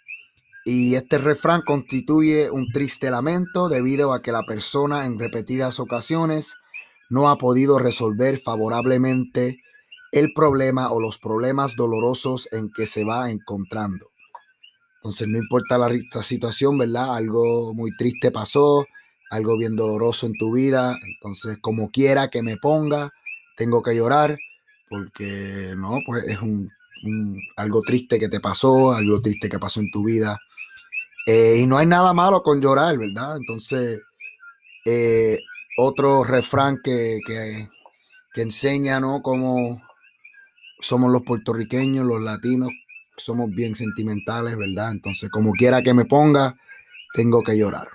Y 0.65 0.95
este 0.95 1.19
refrán 1.19 1.61
constituye 1.61 2.51
un 2.51 2.69
triste 2.73 3.09
lamento 3.09 3.69
debido 3.69 4.11
a 4.11 4.21
que 4.21 4.33
la 4.33 4.43
persona 4.43 5.05
en 5.05 5.17
repetidas 5.17 5.79
ocasiones 5.79 6.57
no 7.09 7.29
ha 7.29 7.37
podido 7.37 7.79
resolver 7.79 8.37
favorablemente 8.41 9.61
el 10.11 10.33
problema 10.33 10.91
o 10.91 10.99
los 10.99 11.17
problemas 11.17 11.75
dolorosos 11.75 12.47
en 12.51 12.71
que 12.71 12.85
se 12.85 13.03
va 13.03 13.31
encontrando. 13.31 14.11
Entonces, 14.97 15.27
no 15.27 15.37
importa 15.37 15.77
la, 15.77 16.21
situación, 16.21 16.77
¿verdad? 16.77 17.15
Algo 17.15 17.73
muy 17.73 17.95
triste 17.95 18.31
pasó, 18.31 18.85
algo 19.29 19.57
bien 19.57 19.75
doloroso 19.75 20.25
en 20.25 20.33
tu 20.33 20.53
vida. 20.53 20.97
Entonces, 21.15 21.57
como 21.61 21.91
quiera 21.91 22.29
que 22.29 22.41
me 22.41 22.57
ponga, 22.57 23.11
tengo 23.55 23.81
que 23.81 23.95
llorar 23.95 24.37
porque, 24.89 25.73
no, 25.77 25.99
pues 26.05 26.25
es 26.25 26.41
un 26.41 26.69
algo 27.55 27.81
triste 27.81 28.19
que 28.19 28.29
te 28.29 28.39
pasó, 28.39 28.91
algo 28.91 29.21
triste 29.21 29.49
que 29.49 29.59
pasó 29.59 29.79
en 29.79 29.91
tu 29.91 30.03
vida. 30.03 30.39
Eh, 31.25 31.59
y 31.61 31.67
no 31.67 31.77
hay 31.77 31.85
nada 31.85 32.13
malo 32.13 32.41
con 32.41 32.61
llorar, 32.61 32.97
¿verdad? 32.97 33.37
Entonces, 33.37 34.01
eh, 34.85 35.39
otro 35.77 36.23
refrán 36.23 36.79
que, 36.83 37.19
que, 37.25 37.67
enseña, 38.41 38.99
¿no? 38.99 39.21
Cómo 39.23 39.81
somos 40.79 41.11
los 41.11 41.23
puertorriqueños, 41.23 42.05
los 42.05 42.21
latinos, 42.21 42.71
somos 43.17 43.49
bien 43.51 43.75
sentimentales, 43.75 44.57
¿verdad? 44.57 44.91
Entonces, 44.91 45.29
como 45.29 45.51
quiera 45.53 45.81
que 45.81 45.93
me 45.93 46.05
ponga, 46.05 46.53
tengo 47.13 47.43
que 47.43 47.57
llorar. 47.57 47.87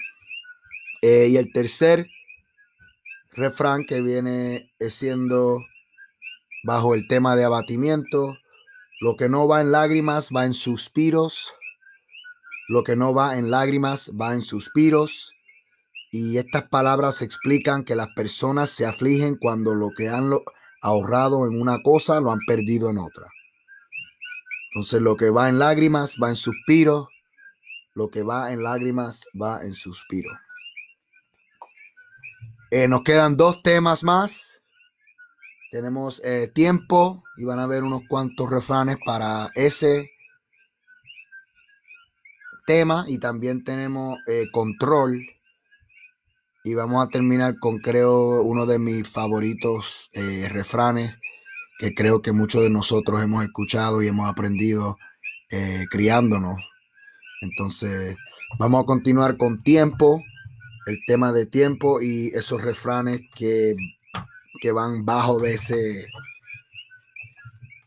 Eh, 1.00 1.28
y 1.30 1.36
el 1.36 1.52
tercer 1.52 2.06
refrán 3.32 3.84
que 3.84 4.00
viene 4.00 4.70
siendo 4.88 5.58
bajo 6.64 6.94
el 6.94 7.08
tema 7.08 7.36
de 7.36 7.44
abatimiento, 7.44 8.36
lo 9.02 9.16
que 9.16 9.28
no 9.28 9.48
va 9.48 9.60
en 9.60 9.72
lágrimas 9.72 10.30
va 10.30 10.46
en 10.46 10.54
suspiros. 10.54 11.52
Lo 12.68 12.84
que 12.84 12.94
no 12.94 13.12
va 13.12 13.36
en 13.36 13.50
lágrimas 13.50 14.12
va 14.12 14.32
en 14.32 14.42
suspiros. 14.42 15.32
Y 16.12 16.38
estas 16.38 16.68
palabras 16.68 17.20
explican 17.20 17.84
que 17.84 17.96
las 17.96 18.10
personas 18.14 18.70
se 18.70 18.86
afligen 18.86 19.36
cuando 19.36 19.74
lo 19.74 19.90
que 19.90 20.08
han 20.08 20.30
ahorrado 20.82 21.46
en 21.46 21.60
una 21.60 21.82
cosa 21.82 22.20
lo 22.20 22.32
han 22.32 22.40
perdido 22.46 22.90
en 22.90 22.98
otra. 22.98 23.28
Entonces 24.70 25.00
lo 25.00 25.16
que 25.16 25.30
va 25.30 25.48
en 25.48 25.58
lágrimas 25.58 26.16
va 26.22 26.28
en 26.28 26.36
suspiros. 26.36 27.08
Lo 27.94 28.08
que 28.08 28.22
va 28.22 28.52
en 28.52 28.62
lágrimas 28.62 29.26
va 29.40 29.62
en 29.62 29.74
suspiros. 29.74 30.32
Eh, 32.70 32.88
nos 32.88 33.02
quedan 33.02 33.36
dos 33.36 33.62
temas 33.62 34.02
más. 34.02 34.60
Tenemos 35.70 36.20
eh, 36.24 36.50
tiempo 36.54 37.22
y 37.36 37.44
van 37.44 37.58
a 37.58 37.66
ver 37.66 37.82
unos 37.82 38.02
cuantos 38.08 38.48
refranes 38.50 38.96
para 39.04 39.50
ese 39.54 40.10
tema 42.66 43.04
y 43.08 43.18
también 43.18 43.64
tenemos 43.64 44.18
eh, 44.26 44.46
control 44.52 45.20
y 46.64 46.74
vamos 46.74 47.04
a 47.04 47.10
terminar 47.10 47.58
con 47.58 47.78
creo 47.78 48.42
uno 48.42 48.66
de 48.66 48.78
mis 48.78 49.08
favoritos 49.08 50.08
eh, 50.12 50.48
refranes 50.50 51.18
que 51.78 51.94
creo 51.94 52.22
que 52.22 52.32
muchos 52.32 52.62
de 52.62 52.70
nosotros 52.70 53.22
hemos 53.22 53.44
escuchado 53.44 54.02
y 54.02 54.08
hemos 54.08 54.30
aprendido 54.30 54.96
criándonos. 55.90 56.58
Entonces 57.42 58.16
vamos 58.58 58.82
a 58.82 58.86
continuar 58.86 59.36
con 59.36 59.62
tiempo, 59.62 60.22
el 60.86 60.98
tema 61.06 61.30
de 61.30 61.44
tiempo 61.44 62.00
y 62.00 62.28
esos 62.28 62.62
refranes 62.62 63.20
que 63.34 63.76
que 64.62 64.70
van 64.70 65.04
bajo 65.04 65.40
de 65.40 65.54
ese 65.54 66.06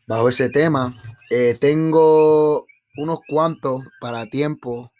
bajo 0.06 0.28
ese 0.28 0.50
tema. 0.50 0.94
Eh, 1.30 1.56
tengo 1.58 2.66
unos 2.98 3.20
cuantos 3.26 3.82
para 3.98 4.26
tiempo. 4.26 4.90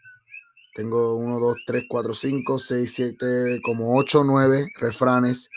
Tengo 0.76 1.16
uno, 1.16 1.40
dos, 1.40 1.56
tres, 1.66 1.85
cuatro, 1.88 2.12
cinco, 2.12 2.59
seis, 2.59 2.92
siete, 2.95 3.62
como 3.64 3.97
ocho, 3.97 4.25
nueve 4.25 4.68
refranes 4.78 5.49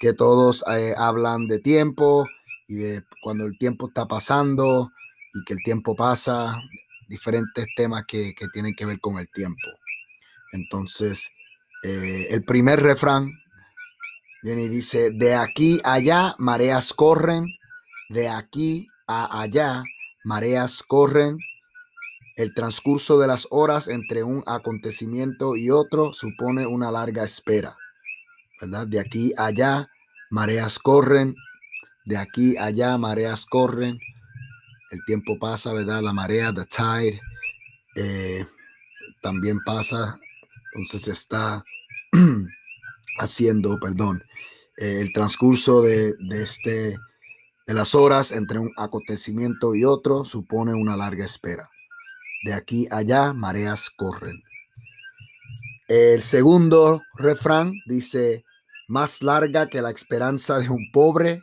que 0.00 0.12
todos 0.14 0.64
eh, 0.68 0.94
hablan 0.98 1.46
de 1.46 1.60
tiempo 1.60 2.26
y 2.66 2.74
de 2.74 3.04
cuando 3.22 3.46
el 3.46 3.56
tiempo 3.56 3.86
está 3.86 4.06
pasando 4.06 4.90
y 5.32 5.44
que 5.44 5.54
el 5.54 5.60
tiempo 5.64 5.94
pasa, 5.94 6.60
diferentes 7.06 7.66
temas 7.76 8.04
que, 8.08 8.34
tienen 8.52 8.74
que 8.74 8.84
ver 8.84 8.98
con 8.98 9.20
el 9.20 9.30
tiempo. 9.30 9.62
Entonces, 10.52 11.30
eh, 11.84 12.26
el 12.30 12.42
primer 12.42 12.82
refrán 12.82 13.30
viene 14.42 14.64
y 14.64 14.68
dice, 14.68 15.10
de 15.12 15.36
aquí 15.36 15.80
allá 15.84 16.34
mareas 16.38 16.92
corren, 16.94 17.46
de 18.08 18.28
aquí 18.28 18.88
a 19.06 19.40
allá 19.40 19.84
mareas 20.24 20.82
corren. 20.82 21.38
El 22.36 22.52
transcurso 22.52 23.18
de 23.18 23.28
las 23.28 23.46
horas 23.50 23.86
entre 23.86 24.24
un 24.24 24.42
acontecimiento 24.46 25.56
y 25.56 25.70
otro 25.70 26.12
supone 26.12 26.66
una 26.66 26.90
larga 26.90 27.22
espera. 27.22 27.76
¿Verdad? 28.60 28.86
De 28.88 28.98
aquí 28.98 29.32
a 29.36 29.46
allá 29.46 29.88
mareas 30.30 30.78
corren, 30.78 31.36
de 32.04 32.16
aquí 32.16 32.56
a 32.56 32.66
allá 32.66 32.98
mareas 32.98 33.46
corren. 33.46 33.98
El 34.90 35.04
tiempo 35.06 35.38
pasa, 35.38 35.72
¿verdad? 35.72 36.02
La 36.02 36.12
marea, 36.12 36.52
the 36.52 36.64
tide, 36.66 37.20
eh, 37.96 38.44
también 39.22 39.58
pasa. 39.64 40.18
Entonces 40.74 41.08
está 41.08 41.64
haciendo, 43.20 43.78
perdón, 43.78 44.22
eh, 44.76 45.00
el 45.00 45.12
transcurso 45.12 45.82
de, 45.82 46.14
de, 46.18 46.42
este, 46.42 46.96
de 47.66 47.74
las 47.74 47.94
horas 47.94 48.32
entre 48.32 48.58
un 48.58 48.72
acontecimiento 48.76 49.74
y 49.74 49.84
otro 49.84 50.24
supone 50.24 50.74
una 50.74 50.96
larga 50.96 51.24
espera. 51.24 51.70
De 52.44 52.52
aquí 52.52 52.86
allá, 52.90 53.32
mareas 53.32 53.88
corren. 53.88 54.42
El 55.88 56.20
segundo 56.20 57.00
refrán 57.16 57.72
dice, 57.86 58.44
más 58.86 59.22
larga 59.22 59.68
que 59.68 59.80
la 59.80 59.90
esperanza 59.90 60.58
de 60.58 60.68
un 60.68 60.90
pobre, 60.92 61.42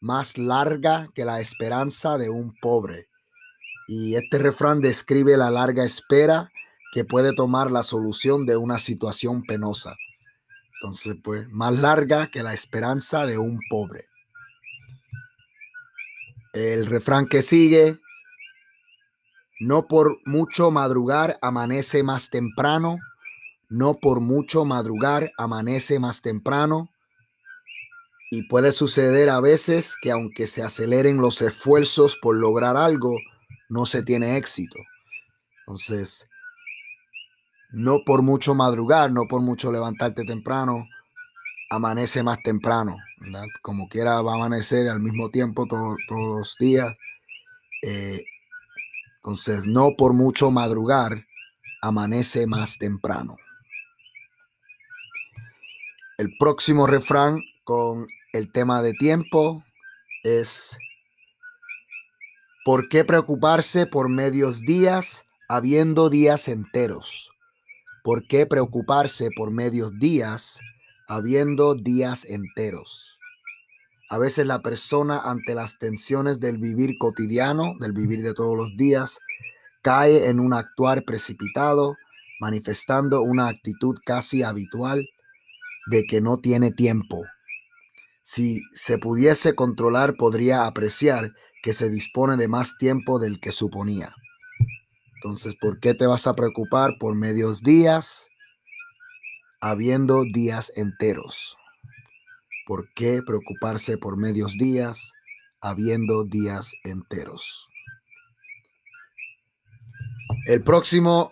más 0.00 0.36
larga 0.36 1.08
que 1.14 1.24
la 1.24 1.40
esperanza 1.40 2.18
de 2.18 2.28
un 2.28 2.54
pobre. 2.60 3.06
Y 3.88 4.16
este 4.16 4.38
refrán 4.38 4.80
describe 4.80 5.36
la 5.38 5.50
larga 5.50 5.84
espera 5.84 6.50
que 6.92 7.04
puede 7.04 7.34
tomar 7.34 7.70
la 7.70 7.82
solución 7.82 8.44
de 8.44 8.56
una 8.56 8.78
situación 8.78 9.42
penosa. 9.42 9.96
Entonces, 10.74 11.16
pues, 11.22 11.48
más 11.48 11.78
larga 11.78 12.30
que 12.30 12.42
la 12.42 12.52
esperanza 12.52 13.24
de 13.24 13.38
un 13.38 13.58
pobre. 13.70 14.04
El 16.52 16.86
refrán 16.86 17.26
que 17.26 17.40
sigue, 17.40 17.98
no 19.60 19.86
por 19.86 20.18
mucho 20.24 20.70
madrugar 20.70 21.38
amanece 21.40 22.02
más 22.02 22.30
temprano, 22.30 22.98
no 23.68 23.94
por 23.94 24.20
mucho 24.20 24.64
madrugar 24.64 25.32
amanece 25.38 25.98
más 25.98 26.22
temprano. 26.22 26.88
Y 28.30 28.42
puede 28.48 28.72
suceder 28.72 29.30
a 29.30 29.40
veces 29.40 29.96
que 30.00 30.10
aunque 30.10 30.46
se 30.46 30.62
aceleren 30.62 31.18
los 31.18 31.40
esfuerzos 31.42 32.16
por 32.20 32.36
lograr 32.36 32.76
algo, 32.76 33.16
no 33.68 33.86
se 33.86 34.02
tiene 34.02 34.36
éxito. 34.36 34.78
Entonces, 35.60 36.28
no 37.72 38.00
por 38.04 38.22
mucho 38.22 38.54
madrugar, 38.54 39.12
no 39.12 39.26
por 39.26 39.42
mucho 39.42 39.70
levantarte 39.70 40.24
temprano, 40.24 40.88
amanece 41.70 42.22
más 42.22 42.42
temprano. 42.42 42.96
Como 43.62 43.88
quiera 43.88 44.20
va 44.22 44.32
a 44.32 44.36
amanecer 44.36 44.88
al 44.88 45.00
mismo 45.00 45.30
tiempo 45.30 45.66
todos 45.66 45.96
los 46.08 46.56
días. 46.58 46.96
Eh, 47.82 48.24
entonces, 49.26 49.66
no 49.66 49.96
por 49.96 50.12
mucho 50.12 50.52
madrugar, 50.52 51.26
amanece 51.82 52.46
más 52.46 52.78
temprano. 52.78 53.36
El 56.16 56.30
próximo 56.38 56.86
refrán 56.86 57.40
con 57.64 58.06
el 58.32 58.52
tema 58.52 58.82
de 58.82 58.92
tiempo 58.92 59.64
es 60.22 60.78
¿por 62.64 62.88
qué 62.88 63.04
preocuparse 63.04 63.88
por 63.88 64.08
medios 64.08 64.60
días 64.60 65.26
habiendo 65.48 66.08
días 66.08 66.46
enteros? 66.46 67.32
¿Por 68.04 68.28
qué 68.28 68.46
preocuparse 68.46 69.30
por 69.36 69.50
medios 69.50 69.90
días 69.98 70.60
habiendo 71.08 71.74
días 71.74 72.24
enteros? 72.26 73.15
A 74.08 74.18
veces 74.18 74.46
la 74.46 74.62
persona 74.62 75.18
ante 75.18 75.54
las 75.54 75.78
tensiones 75.78 76.38
del 76.38 76.58
vivir 76.58 76.96
cotidiano, 76.98 77.74
del 77.80 77.92
vivir 77.92 78.22
de 78.22 78.34
todos 78.34 78.56
los 78.56 78.76
días, 78.76 79.18
cae 79.82 80.28
en 80.28 80.38
un 80.38 80.52
actuar 80.52 81.04
precipitado, 81.04 81.96
manifestando 82.40 83.22
una 83.22 83.48
actitud 83.48 83.96
casi 84.04 84.44
habitual 84.44 85.08
de 85.90 86.04
que 86.04 86.20
no 86.20 86.38
tiene 86.38 86.70
tiempo. 86.70 87.24
Si 88.22 88.60
se 88.74 88.98
pudiese 88.98 89.54
controlar, 89.54 90.16
podría 90.16 90.66
apreciar 90.66 91.32
que 91.62 91.72
se 91.72 91.88
dispone 91.88 92.36
de 92.36 92.48
más 92.48 92.78
tiempo 92.78 93.18
del 93.18 93.40
que 93.40 93.50
suponía. 93.50 94.14
Entonces, 95.16 95.56
¿por 95.56 95.80
qué 95.80 95.94
te 95.94 96.06
vas 96.06 96.28
a 96.28 96.34
preocupar 96.34 96.92
por 97.00 97.16
medios 97.16 97.62
días 97.62 98.28
habiendo 99.60 100.22
días 100.22 100.72
enteros? 100.76 101.56
¿Por 102.66 102.92
qué 102.94 103.22
preocuparse 103.24 103.96
por 103.96 104.16
medios 104.16 104.54
días 104.58 105.12
habiendo 105.60 106.24
días 106.24 106.74
enteros? 106.82 107.68
El 110.46 110.62
próximo 110.64 111.30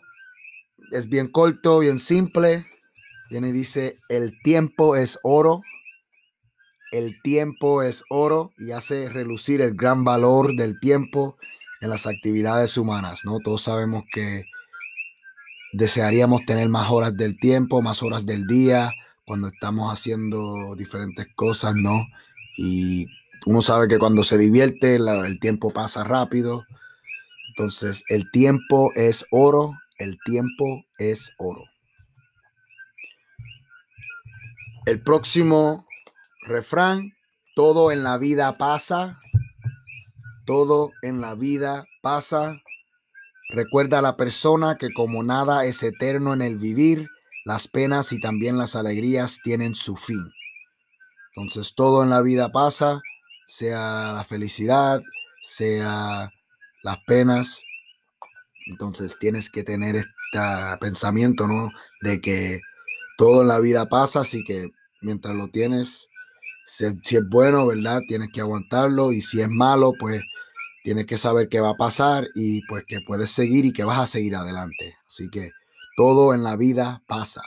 es 0.92 1.08
bien 1.08 1.26
corto, 1.26 1.80
bien 1.80 1.98
simple. 1.98 2.64
Viene 3.30 3.48
y 3.48 3.52
dice, 3.52 3.98
el 4.08 4.38
tiempo 4.44 4.94
es 4.94 5.18
oro. 5.24 5.62
El 6.92 7.20
tiempo 7.22 7.82
es 7.82 8.04
oro 8.10 8.52
y 8.56 8.70
hace 8.70 9.08
relucir 9.10 9.60
el 9.60 9.74
gran 9.74 10.04
valor 10.04 10.54
del 10.54 10.78
tiempo 10.78 11.36
en 11.80 11.90
las 11.90 12.06
actividades 12.06 12.78
humanas, 12.78 13.22
¿no? 13.24 13.40
Todos 13.40 13.62
sabemos 13.62 14.04
que 14.12 14.44
desearíamos 15.72 16.46
tener 16.46 16.68
más 16.68 16.88
horas 16.90 17.16
del 17.16 17.36
tiempo, 17.36 17.82
más 17.82 18.04
horas 18.04 18.24
del 18.24 18.46
día, 18.46 18.92
cuando 19.24 19.48
estamos 19.48 19.92
haciendo 19.92 20.74
diferentes 20.76 21.26
cosas, 21.34 21.74
¿no? 21.74 22.06
Y 22.56 23.06
uno 23.46 23.62
sabe 23.62 23.88
que 23.88 23.98
cuando 23.98 24.22
se 24.22 24.38
divierte, 24.38 24.96
el 24.96 25.40
tiempo 25.40 25.72
pasa 25.72 26.04
rápido. 26.04 26.64
Entonces, 27.48 28.04
el 28.08 28.30
tiempo 28.30 28.90
es 28.94 29.26
oro, 29.30 29.72
el 29.98 30.18
tiempo 30.24 30.84
es 30.98 31.32
oro. 31.38 31.64
El 34.86 35.00
próximo 35.00 35.86
refrán, 36.46 37.12
todo 37.54 37.92
en 37.92 38.02
la 38.02 38.18
vida 38.18 38.58
pasa, 38.58 39.20
todo 40.44 40.90
en 41.02 41.20
la 41.20 41.34
vida 41.34 41.86
pasa. 42.02 42.60
Recuerda 43.50 44.00
a 44.00 44.02
la 44.02 44.16
persona 44.16 44.76
que 44.76 44.92
como 44.92 45.22
nada 45.22 45.64
es 45.64 45.82
eterno 45.82 46.34
en 46.34 46.42
el 46.42 46.58
vivir, 46.58 47.08
las 47.44 47.68
penas 47.68 48.12
y 48.12 48.20
también 48.20 48.58
las 48.58 48.76
alegrías 48.76 49.40
tienen 49.42 49.74
su 49.74 49.96
fin. 49.96 50.32
Entonces 51.36 51.74
todo 51.74 52.02
en 52.02 52.10
la 52.10 52.20
vida 52.20 52.50
pasa, 52.52 53.00
sea 53.46 54.12
la 54.14 54.24
felicidad, 54.24 55.02
sea 55.42 56.30
las 56.82 57.04
penas. 57.06 57.62
Entonces 58.66 59.18
tienes 59.18 59.50
que 59.50 59.62
tener 59.62 59.96
este 59.96 60.08
pensamiento, 60.80 61.46
¿no? 61.46 61.70
De 62.00 62.20
que 62.20 62.60
todo 63.18 63.42
en 63.42 63.48
la 63.48 63.58
vida 63.58 63.88
pasa, 63.88 64.20
así 64.20 64.42
que 64.44 64.70
mientras 65.02 65.36
lo 65.36 65.48
tienes, 65.48 66.08
si, 66.66 66.86
es 66.86 67.28
bueno, 67.28 67.66
¿verdad? 67.66 68.00
Tienes 68.08 68.30
que 68.32 68.40
aguantarlo 68.40 69.12
y 69.12 69.20
si 69.20 69.40
es 69.40 69.48
malo, 69.48 69.92
pues 69.98 70.22
tienes 70.82 71.06
que 71.06 71.18
saber 71.18 71.48
qué 71.48 71.60
va 71.60 71.70
a 71.70 71.76
pasar 71.76 72.26
y 72.34 72.62
pues 72.66 72.84
que 72.86 73.00
puedes 73.00 73.30
seguir 73.30 73.64
y 73.64 73.72
que 73.72 73.84
vas 73.84 73.98
a 73.98 74.06
seguir 74.06 74.36
adelante. 74.36 74.96
Así 75.06 75.28
que 75.30 75.50
todo 75.96 76.34
en 76.34 76.42
la 76.42 76.56
vida 76.56 77.02
pasa. 77.06 77.42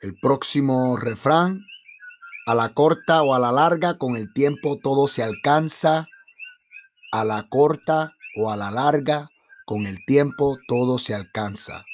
El 0.00 0.18
próximo 0.20 0.96
refrán, 0.96 1.64
a 2.46 2.54
la 2.54 2.72
corta 2.72 3.22
o 3.22 3.34
a 3.34 3.38
la 3.38 3.52
larga, 3.52 3.98
con 3.98 4.16
el 4.16 4.32
tiempo 4.32 4.78
todo 4.82 5.08
se 5.08 5.22
alcanza. 5.22 6.06
A 7.10 7.24
la 7.24 7.48
corta 7.48 8.14
o 8.36 8.50
a 8.50 8.56
la 8.56 8.70
larga, 8.70 9.30
con 9.64 9.86
el 9.86 10.04
tiempo 10.04 10.58
todo 10.68 10.98
se 10.98 11.14
alcanza. 11.14 11.84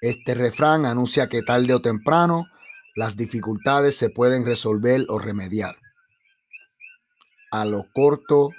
Este 0.00 0.34
refrán 0.34 0.86
anuncia 0.86 1.28
que 1.28 1.42
tarde 1.42 1.74
o 1.74 1.80
temprano 1.80 2.46
las 2.94 3.16
dificultades 3.16 3.96
se 3.96 4.10
pueden 4.10 4.44
resolver 4.44 5.06
o 5.08 5.18
remediar. 5.18 5.76
A 7.50 7.64
lo 7.64 7.84
corto, 7.94 8.50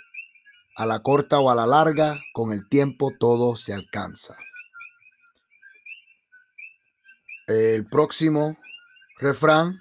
a 0.76 0.86
la 0.86 1.02
corta 1.02 1.40
o 1.40 1.52
a 1.52 1.56
la 1.56 1.68
larga, 1.68 2.20
con 2.34 2.52
el 2.52 2.68
tiempo 2.68 3.12
todo 3.20 3.56
se 3.56 3.74
alcanza. 3.74 4.36
El 7.50 7.88
próximo 7.88 8.60
refrán, 9.18 9.80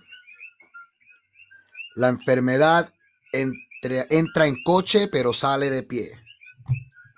la 1.96 2.08
enfermedad 2.08 2.90
entra 3.30 4.46
en 4.46 4.62
coche 4.62 5.06
pero 5.06 5.34
sale 5.34 5.68
de 5.68 5.82
pie. 5.82 6.12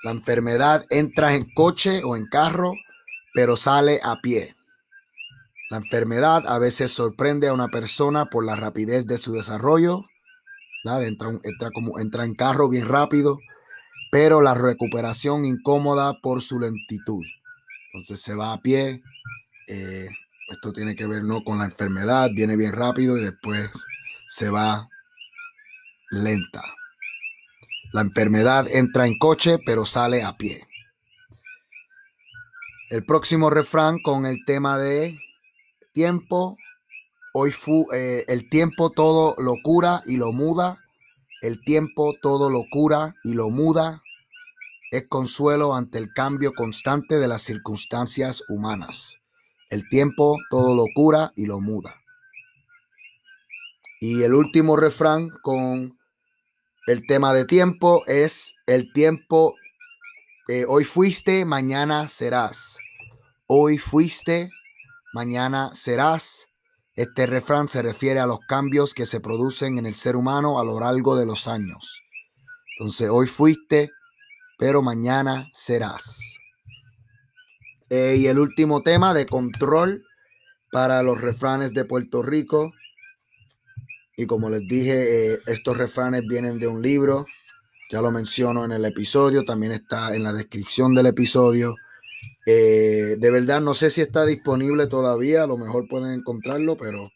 La 0.03 0.11
enfermedad 0.11 0.87
entra 0.91 1.37
en 1.37 1.49
coche 1.55 2.03
o 2.03 2.17
en 2.17 2.27
carro 2.27 2.73
pero 3.33 3.57
sale 3.57 4.01
a 4.03 4.21
pie. 4.21 4.57
La 5.71 5.77
enfermedad 5.77 6.43
a 6.49 6.59
veces 6.59 6.91
sorprende 6.91 7.47
a 7.47 7.53
una 7.53 7.69
persona 7.69 8.27
por 8.27 8.45
la 8.45 8.57
rapidez 8.57 9.07
de 9.07 9.19
su 9.19 9.33
desarrollo. 9.33 10.05
Entra, 10.85 11.31
entra, 11.45 11.71
como, 11.71 12.01
entra 12.01 12.25
en 12.25 12.35
carro 12.35 12.69
bien 12.69 12.87
rápido, 12.87 13.39
pero 14.11 14.41
la 14.41 14.55
recuperación 14.55 15.45
incómoda 15.45 16.21
por 16.21 16.43
su 16.43 16.59
lentitud. 16.59 17.25
Entonces 17.93 18.21
se 18.21 18.35
va 18.35 18.53
a 18.53 18.61
pie. 18.61 19.01
Eh, 19.69 20.09
esto 20.51 20.73
tiene 20.73 20.97
que 20.97 21.07
ver 21.07 21.23
no 21.23 21.45
con 21.45 21.59
la 21.59 21.65
enfermedad, 21.65 22.31
viene 22.35 22.57
bien 22.57 22.73
rápido 22.73 23.17
y 23.17 23.23
después 23.23 23.71
se 24.27 24.51
va 24.51 24.89
lenta. 26.11 26.63
La 27.93 28.01
enfermedad 28.03 28.67
entra 28.69 29.07
en 29.07 29.19
coche, 29.19 29.59
pero 29.65 29.85
sale 29.85 30.23
a 30.23 30.37
pie. 30.37 30.67
El 32.91 33.05
próximo 33.05 33.51
refrán 33.51 34.01
con 34.03 34.27
el 34.27 34.45
tema 34.45 34.77
de 34.79 35.17
tiempo. 35.93 36.57
Hoy 37.33 37.53
fu, 37.53 37.87
eh, 37.93 38.25
el 38.27 38.49
tiempo 38.51 38.91
todo 38.91 39.37
lo 39.39 39.55
cura 39.63 40.03
y 40.05 40.17
lo 40.17 40.33
muda. 40.33 40.79
El 41.43 41.63
tiempo 41.63 42.15
todo 42.21 42.51
lo 42.51 42.65
cura 42.71 43.15
y 43.23 43.35
lo 43.35 43.51
muda. 43.51 44.03
Es 44.91 45.07
consuelo 45.09 45.77
ante 45.77 45.99
el 45.99 46.13
cambio 46.13 46.53
constante 46.53 47.21
de 47.21 47.29
las 47.29 47.43
circunstancias 47.43 48.43
humanas. 48.49 49.20
El 49.71 49.89
tiempo 49.89 50.37
todo 50.51 50.75
lo 50.75 50.85
cura 50.95 51.33
y 51.37 51.47
lo 51.47 51.61
muda. 51.61 51.95
Y 54.01 54.23
el 54.23 54.35
último 54.35 54.77
refrán 54.77 55.29
con 55.43 55.97
el 56.87 57.07
tema 57.07 57.33
de 57.33 57.45
tiempo 57.45 58.03
es 58.07 58.55
el 58.67 58.93
tiempo. 58.93 59.55
Eh, 60.49 60.65
hoy 60.67 60.85
fuiste, 60.85 61.45
mañana 61.45 62.09
serás. 62.09 62.79
Hoy 63.47 63.79
fuiste, 63.79 64.51
mañana 65.13 65.71
serás. 65.73 66.49
Este 66.97 67.27
refrán 67.27 67.69
se 67.69 67.83
refiere 67.83 68.19
a 68.21 68.27
los 68.27 68.41
cambios 68.41 68.95
que 68.95 69.07
se 69.07 69.21
producen 69.21 69.79
en 69.79 69.87
el 69.87 69.95
ser 69.95 70.17
humano 70.17 70.59
a 70.59 70.65
lo 70.65 70.81
largo 70.81 71.15
de 71.15 71.27
los 71.27 71.47
años. 71.47 72.03
Entonces, 72.79 73.09
hoy 73.11 73.27
fuiste, 73.27 73.91
pero 74.59 74.83
mañana 74.83 75.49
serás. 75.53 76.40
Eh, 77.91 78.17
y 78.19 78.29
el 78.29 78.39
último 78.39 78.83
tema 78.83 79.13
de 79.13 79.27
control 79.27 80.05
para 80.71 81.03
los 81.03 81.21
refranes 81.21 81.73
de 81.73 81.85
Puerto 81.85 82.23
Rico 82.23 82.73
y 84.17 84.27
como 84.27 84.49
les 84.49 84.67
dije, 84.69 85.33
eh, 85.33 85.39
estos 85.47 85.77
refranes 85.77 86.23
vienen 86.27 86.59
de 86.59 86.69
un 86.69 86.83
libro, 86.83 87.25
ya 87.91 88.03
lo 88.03 88.13
menciono 88.13 88.65
en 88.65 88.73
el 88.73 88.85
episodio, 88.85 89.45
también 89.45 89.73
está 89.73 90.15
en 90.15 90.23
la 90.23 90.33
descripción 90.33 90.95
del 90.95 91.07
episodio. 91.07 91.75
Eh, 92.47 93.17
de 93.19 93.31
verdad 93.31 93.61
no 93.61 93.75
sé 93.75 93.91
si 93.91 94.03
está 94.03 94.27
disponible 94.27 94.87
todavía, 94.87 95.45
a 95.45 95.47
lo 95.47 95.57
mejor 95.57 95.89
pueden 95.89 96.13
encontrarlo, 96.13 96.77
pero 96.77 97.11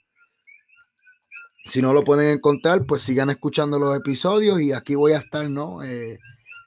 si 1.66 1.82
no 1.82 1.92
lo 1.92 2.04
pueden 2.04 2.30
encontrar, 2.30 2.84
pues 2.86 3.02
sigan 3.02 3.30
escuchando 3.30 3.78
los 3.78 3.96
episodios 3.96 4.60
y 4.60 4.72
aquí 4.72 4.94
voy 4.94 5.12
a 5.12 5.18
estar, 5.18 5.48
¿no? 5.48 5.80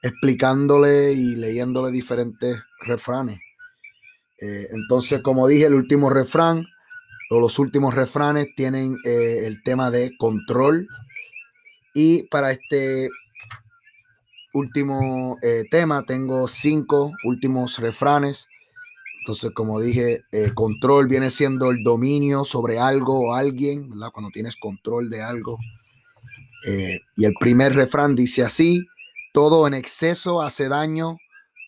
Explicándole 0.02 1.12
y 1.12 1.34
leyéndole 1.34 1.90
diferentes 1.90 2.58
refranes. 2.86 3.40
Entonces, 4.40 5.20
como 5.20 5.48
dije, 5.48 5.66
el 5.66 5.74
último 5.74 6.10
refrán 6.10 6.66
los 7.30 7.58
últimos 7.58 7.94
refranes 7.94 8.48
tienen 8.56 8.96
eh, 9.04 9.42
el 9.44 9.62
tema 9.62 9.90
de 9.90 10.16
control. 10.16 10.88
Y 11.94 12.22
para 12.24 12.52
este 12.52 13.08
último 14.54 15.36
eh, 15.42 15.64
tema 15.70 16.04
tengo 16.04 16.48
cinco 16.48 17.12
últimos 17.24 17.78
refranes. 17.78 18.46
Entonces, 19.20 19.50
como 19.52 19.80
dije, 19.80 20.22
eh, 20.32 20.52
control 20.54 21.06
viene 21.06 21.28
siendo 21.28 21.70
el 21.70 21.84
dominio 21.84 22.44
sobre 22.44 22.78
algo 22.78 23.28
o 23.28 23.34
alguien, 23.34 23.90
¿verdad? 23.90 24.10
Cuando 24.12 24.30
tienes 24.30 24.56
control 24.56 25.10
de 25.10 25.22
algo. 25.22 25.58
y 27.16 27.24
el 27.24 27.34
primer 27.38 27.74
refrán 27.74 28.14
dice 28.14 28.42
así, 28.42 28.86
todo 29.32 29.66
en 29.66 29.74
exceso 29.74 30.42
hace 30.42 30.68
daño, 30.68 31.18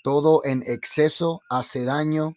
todo 0.02 0.42
en 0.44 0.62
exceso 0.66 1.42
hace 1.48 1.84
daño, 1.84 2.34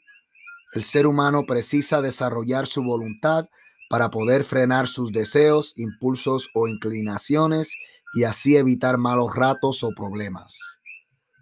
el 0.74 0.84
ser 0.84 1.08
humano 1.08 1.46
precisa 1.46 2.02
desarrollar 2.02 2.68
su 2.68 2.84
voluntad 2.84 3.48
para 3.90 4.10
poder 4.10 4.44
frenar 4.44 4.88
sus 4.88 5.12
deseos, 5.12 5.78
impulsos 5.78 6.50
o 6.54 6.68
inclinaciones 6.68 7.76
y 8.16 8.24
así 8.24 8.58
evitar 8.58 8.98
malos 8.98 9.36
ratos 9.36 9.84
o 9.84 9.92
problemas. 9.96 10.58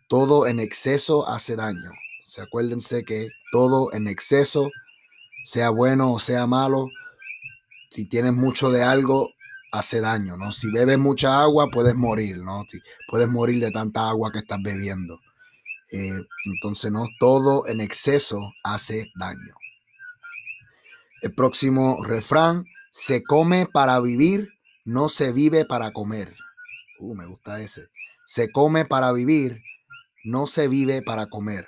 Todo 0.10 0.48
en 0.48 0.60
exceso 0.60 1.28
hace 1.30 1.56
daño. 1.56 1.92
Se 2.26 2.42
acuérdense 2.42 3.04
que 3.04 3.30
todo 3.52 3.94
en 3.94 4.08
exceso, 4.08 4.70
sea 5.46 5.70
bueno 5.70 6.14
o 6.14 6.20
sea 6.20 6.46
malo, 6.48 6.88
si 7.92 8.08
tienes 8.08 8.34
mucho 8.34 8.72
de 8.72 8.84
algo, 8.84 9.30
hace 9.72 10.02
daño, 10.02 10.38
¿no? 10.38 10.52
Si 10.52 10.70
bebes 10.70 11.00
mucha 11.00 11.42
agua, 11.42 11.70
puedes 11.72 11.96
morir, 11.96 12.38
¿no? 12.40 12.66
Puedes 13.10 13.30
morir 13.30 13.62
de 13.64 13.72
tanta 13.72 14.10
agua 14.10 14.32
que 14.32 14.40
estás 14.40 14.60
bebiendo. 14.62 15.20
Eh, 15.92 16.22
entonces, 16.46 16.92
no 16.92 17.06
todo 17.20 17.68
en 17.68 17.82
exceso 17.82 18.54
hace 18.64 19.12
daño. 19.16 19.56
El 21.22 21.34
próximo 21.36 22.04
refrán, 22.04 22.66
se 22.92 23.24
come 23.24 23.68
para 23.72 24.00
vivir, 24.00 24.50
no 24.86 25.08
se 25.08 25.32
vive 25.32 25.66
para 25.66 25.92
comer. 25.92 26.36
Uh, 27.00 27.16
me 27.16 27.26
gusta 27.26 27.62
ese. 27.62 27.86
Se 28.26 28.52
come 28.52 28.86
para 28.86 29.12
vivir, 29.12 29.62
no 30.24 30.48
se 30.48 30.68
vive 30.68 31.02
para 31.02 31.28
comer. 31.28 31.68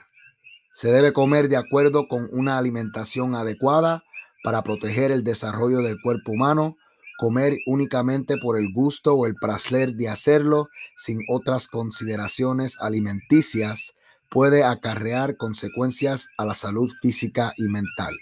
Se 0.74 0.92
debe 0.92 1.14
comer 1.14 1.50
de 1.50 1.58
acuerdo 1.58 2.08
con 2.08 2.28
una 2.32 2.58
alimentación 2.58 3.36
adecuada 3.36 4.04
para 4.44 4.64
proteger 4.64 5.12
el 5.12 5.24
desarrollo 5.24 5.80
del 5.80 6.02
cuerpo 6.02 6.32
humano. 6.32 6.76
Comer 7.20 7.58
únicamente 7.68 8.38
por 8.38 8.58
el 8.58 8.74
gusto 8.74 9.14
o 9.14 9.28
el 9.28 9.36
placer 9.36 9.94
de 9.94 10.10
hacerlo 10.10 10.70
sin 10.98 11.20
otras 11.30 11.68
consideraciones 11.68 12.78
alimenticias 12.80 13.94
puede 14.34 14.64
acarrear 14.64 15.38
consecuencias 15.38 16.30
a 16.38 16.46
la 16.46 16.56
salud 16.56 16.92
física 17.02 17.54
y 17.56 17.70
mental. 17.70 18.14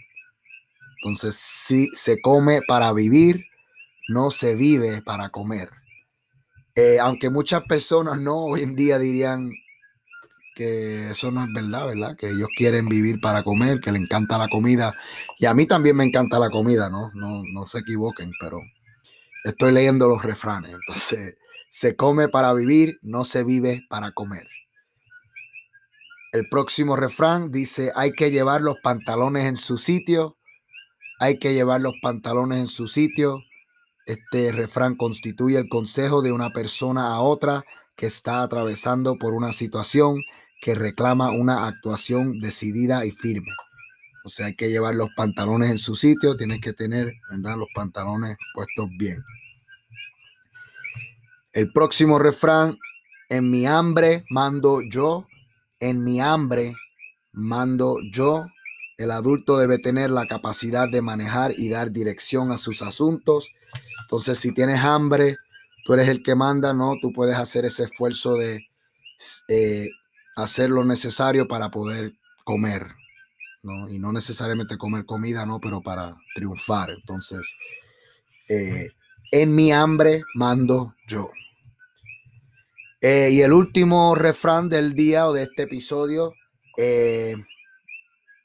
Entonces, 0.98 1.36
si 1.36 1.88
se 1.94 2.22
come 2.22 2.60
para 2.68 2.92
vivir, 2.92 3.46
no 4.10 4.30
se 4.30 4.56
vive 4.56 5.02
para 5.02 5.30
comer. 5.30 5.70
Eh, 6.76 7.00
aunque 7.00 7.30
muchas 7.30 7.64
personas 7.64 8.20
no 8.20 8.38
hoy 8.44 8.62
en 8.62 8.76
día 8.76 9.00
dirían 9.00 9.50
que 10.54 11.12
eso 11.12 11.32
no 11.32 11.46
es 11.46 11.54
verdad, 11.54 11.88
¿verdad? 11.88 12.18
Que 12.18 12.30
ellos 12.30 12.50
quieren 12.58 12.90
vivir 12.90 13.22
para 13.22 13.42
comer, 13.44 13.80
que 13.80 13.94
le 13.94 14.00
encanta 14.00 14.38
la 14.38 14.50
comida. 14.50 14.94
Y 15.40 15.46
a 15.46 15.54
mí 15.54 15.66
también 15.66 15.96
me 15.96 16.04
encanta 16.04 16.40
la 16.40 16.50
comida, 16.50 16.90
¿no? 16.90 17.10
No, 17.14 17.42
no 17.54 17.66
se 17.66 17.80
equivoquen, 17.80 18.32
pero 18.42 18.60
estoy 19.46 19.72
leyendo 19.72 20.10
los 20.10 20.24
refranes. 20.24 20.74
Entonces, 20.88 21.38
se 21.70 21.96
come 21.96 22.28
para 22.28 22.54
vivir, 22.54 23.00
no 23.02 23.24
se 23.24 23.46
vive 23.46 23.86
para 23.90 24.12
comer. 24.12 24.46
El 26.32 26.48
próximo 26.48 26.96
refrán 26.96 27.52
dice, 27.52 27.92
hay 27.94 28.14
que 28.14 28.32
llevar 28.32 28.62
los 28.62 28.80
pantalones 28.82 29.48
en 29.48 29.58
su 29.58 29.78
sitio, 29.78 30.38
hay 31.20 31.38
que 31.38 31.54
llevar 31.54 31.82
los 31.82 31.96
pantalones 32.02 32.60
en 32.60 32.68
su 32.68 32.88
sitio. 32.88 33.44
Este 34.06 34.54
refrán 34.54 34.96
constituye 34.96 35.58
el 35.58 35.68
consejo 35.68 36.22
de 36.22 36.32
una 36.32 36.52
persona 36.52 37.14
a 37.14 37.20
otra 37.20 37.66
que 37.98 38.06
está 38.06 38.44
atravesando 38.44 39.18
por 39.18 39.34
una 39.34 39.52
situación 39.52 40.22
que 40.62 40.74
reclama 40.74 41.32
una 41.32 41.68
actuación 41.68 42.40
decidida 42.40 43.06
y 43.06 43.12
firme. 43.12 43.52
O 44.24 44.30
sea, 44.30 44.46
hay 44.46 44.56
que 44.56 44.70
llevar 44.70 44.96
los 44.96 45.10
pantalones 45.18 45.70
en 45.70 45.80
su 45.80 45.96
sitio, 45.96 46.38
tienes 46.38 46.62
que 46.62 46.72
tener 46.72 47.14
los 47.32 47.68
pantalones 47.76 48.38
puestos 48.54 48.90
bien. 48.98 49.22
El 51.52 51.74
próximo 51.74 52.20
refrán, 52.20 52.78
en 53.28 53.50
mi 53.50 53.66
hambre 53.66 54.24
mando 54.30 54.82
yo, 54.82 55.28
en 55.82 56.04
mi 56.04 56.22
hambre 56.22 56.74
mando 57.34 57.98
yo. 58.12 58.46
El 58.98 59.12
adulto 59.12 59.58
debe 59.58 59.80
tener 59.80 60.12
la 60.12 60.28
capacidad 60.28 60.88
de 60.90 61.02
manejar 61.02 61.54
y 61.58 61.70
dar 61.70 61.92
dirección 61.92 62.52
a 62.52 62.58
sus 62.58 62.82
asuntos. 62.82 63.52
Entonces, 64.04 64.38
si 64.38 64.54
tienes 64.54 64.80
hambre, 64.80 65.36
tú 65.84 65.94
eres 65.94 66.08
el 66.08 66.24
que 66.24 66.36
manda, 66.36 66.74
¿no? 66.74 66.94
Tú 67.02 67.12
puedes 67.12 67.36
hacer 67.36 67.66
ese 67.66 67.86
esfuerzo 67.86 68.36
de 68.36 68.68
eh, 69.48 69.90
hacer 70.36 70.70
lo 70.70 70.86
necesario 70.86 71.48
para 71.48 71.72
poder 71.72 72.14
comer, 72.44 72.88
¿no? 73.64 73.90
Y 73.90 73.98
no 73.98 74.12
necesariamente 74.12 74.78
comer 74.78 75.06
comida, 75.06 75.46
¿no? 75.46 75.60
Pero 75.60 75.82
para 75.82 76.16
triunfar. 76.36 76.92
Entonces, 76.92 77.56
eh, 78.48 78.92
en 79.32 79.56
mi 79.56 79.72
hambre 79.72 80.22
mando 80.36 80.96
yo. 81.08 81.32
Eh, 83.02 83.30
y 83.32 83.42
el 83.42 83.52
último 83.52 84.14
refrán 84.14 84.70
del 84.70 84.94
día 84.94 85.28
o 85.28 85.34
de 85.34 85.44
este 85.44 85.64
episodio 85.64 86.34
eh, 86.78 87.36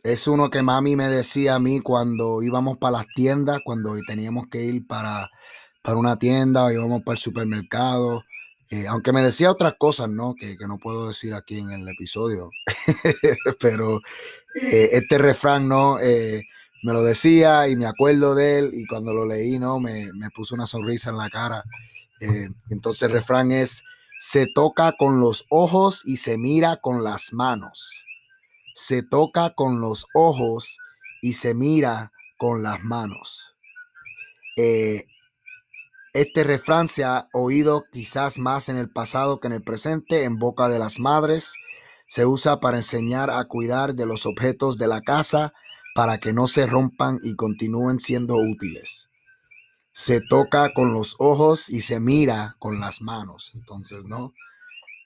es 0.03 0.27
uno 0.27 0.49
que 0.49 0.63
mami 0.63 0.97
me 0.97 1.09
decía 1.09 1.57
a 1.57 1.59
mí 1.59 1.81
cuando 1.81 2.43
íbamos 2.43 2.79
para 2.79 2.99
las 2.99 3.07
tiendas, 3.15 3.61
cuando 3.63 3.95
teníamos 4.07 4.49
que 4.49 4.63
ir 4.63 4.87
para, 4.87 5.31
para 5.83 5.99
una 5.99 6.19
tienda 6.19 6.65
o 6.65 6.71
íbamos 6.71 7.03
para 7.03 7.17
el 7.17 7.19
supermercado. 7.19 8.25
Eh, 8.71 8.87
aunque 8.89 9.13
me 9.13 9.23
decía 9.23 9.51
otras 9.51 9.75
cosas, 9.79 10.09
¿no? 10.09 10.35
Que, 10.35 10.57
no 10.67 10.79
puedo 10.79 11.09
decir 11.09 11.35
aquí 11.35 11.59
en 11.59 11.71
el 11.71 11.89
episodio. 11.89 12.51
Pero 13.61 14.01
este 14.55 15.19
refrán, 15.19 15.69
¿no? 15.69 15.99
me 16.83 16.93
lo 16.93 17.03
decía 17.03 17.69
y 17.69 17.77
me 17.77 17.87
acuerdo 17.87 18.35
de 18.35 18.59
él 18.59 18.71
y 18.73 18.87
cuando 18.87 19.13
lo 19.13 19.27
leí, 19.27 19.59
¿no? 19.59 19.81
Me, 19.81 20.13
me 20.15 20.31
puso 20.31 20.55
una 20.55 20.67
sonrisa 20.67 21.11
en 21.11 21.17
la 21.19 21.29
cara 21.29 21.65
entonces 22.71 23.03
el 23.03 23.13
refrán 23.13 23.53
es, 23.53 23.83
se 24.19 24.47
toca 24.47 24.95
con 24.99 25.21
los 25.21 25.45
ojos 25.51 26.03
y 26.05 26.17
se 26.17 26.39
mira 26.39 26.81
con 26.81 27.05
las 27.05 27.33
manos. 27.33 28.05
Se 28.75 29.03
toca 29.03 29.55
con 29.55 29.81
los 29.81 30.07
ojos 30.15 30.79
y 31.23 31.35
se 31.35 31.55
mira 31.55 32.13
con 32.39 32.63
las 32.63 32.83
manos. 32.83 33.57
Eh, 34.57 35.05
este 36.15 36.45
refrán 36.45 36.89
se 36.89 37.05
ha 37.05 37.29
oído 37.35 37.85
quizás 37.93 38.39
más 38.39 38.71
en 38.71 38.79
el 38.79 38.91
pasado 38.91 39.39
que 39.39 39.49
en 39.49 39.53
el 39.53 39.63
presente 39.63 40.25
en 40.25 40.39
boca 40.39 40.69
de 40.69 40.79
las 40.79 40.99
madres. 40.99 41.55
Se 42.09 42.25
usa 42.25 42.61
para 42.61 42.79
enseñar 42.79 43.31
a 43.31 43.45
cuidar 43.45 43.95
de 43.95 44.07
los 44.07 44.25
objetos 44.25 44.79
de 44.79 44.89
la 44.89 45.03
casa 45.03 45.53
para 45.95 46.19
que 46.19 46.33
no 46.33 46.47
se 46.47 46.67
rompan 46.67 47.19
y 47.23 47.35
continúen 47.37 47.99
siendo 47.99 48.37
útiles. 48.37 49.11
Se 49.99 50.21
toca 50.21 50.75
con 50.75 50.93
los 50.93 51.17
ojos 51.19 51.71
y 51.71 51.81
se 51.81 52.01
mira 52.01 52.55
con 52.59 52.81
las 52.81 53.01
manos. 53.01 53.53
Entonces, 53.55 54.05
¿no? 54.05 54.35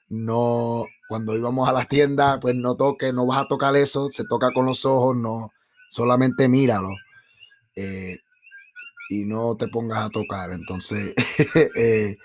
No, 0.08 0.84
cuando 1.08 1.36
íbamos 1.36 1.68
a 1.68 1.72
la 1.72 1.84
tienda, 1.84 2.40
pues 2.40 2.56
no 2.56 2.74
toque, 2.74 3.12
no 3.12 3.24
vas 3.24 3.42
a 3.42 3.46
tocar 3.46 3.76
eso, 3.76 4.08
se 4.10 4.24
toca 4.24 4.50
con 4.52 4.66
los 4.66 4.84
ojos, 4.84 5.16
no, 5.16 5.52
solamente 5.90 6.48
míralo. 6.48 6.88
Eh, 7.76 8.18
y 9.10 9.26
no 9.26 9.54
te 9.56 9.68
pongas 9.68 10.06
a 10.06 10.10
tocar. 10.10 10.50
Entonces, 10.50 11.14
eh, 11.76 12.16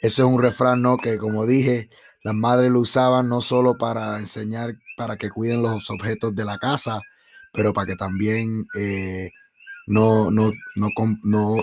ese 0.00 0.22
es 0.22 0.26
un 0.26 0.40
refrán, 0.40 0.80
¿no? 0.80 0.96
Que 0.96 1.18
como 1.18 1.44
dije, 1.44 1.90
las 2.24 2.34
madres 2.34 2.70
lo 2.70 2.80
usaban 2.80 3.28
no 3.28 3.42
solo 3.42 3.76
para 3.76 4.18
enseñar, 4.18 4.78
para 4.96 5.18
que 5.18 5.28
cuiden 5.28 5.60
los 5.60 5.90
objetos 5.90 6.34
de 6.34 6.46
la 6.46 6.56
casa, 6.56 7.02
pero 7.52 7.74
para 7.74 7.88
que 7.88 7.96
también 7.96 8.66
eh, 8.74 9.32
no, 9.86 10.30
no, 10.30 10.50
no, 10.76 10.88
no, 11.22 11.56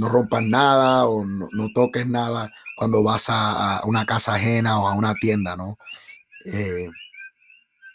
no 0.00 0.08
rompas 0.08 0.42
nada 0.42 1.06
o 1.06 1.24
no, 1.24 1.48
toques 1.74 2.06
nada 2.06 2.52
cuando 2.76 3.02
vas 3.02 3.26
a, 3.28 3.82
una 3.84 4.06
casa 4.06 4.34
ajena 4.34 4.80
o 4.80 4.88
a 4.88 4.94
una 4.94 5.14
tienda, 5.14 5.56
¿no? 5.56 5.78
Eh, 6.52 6.88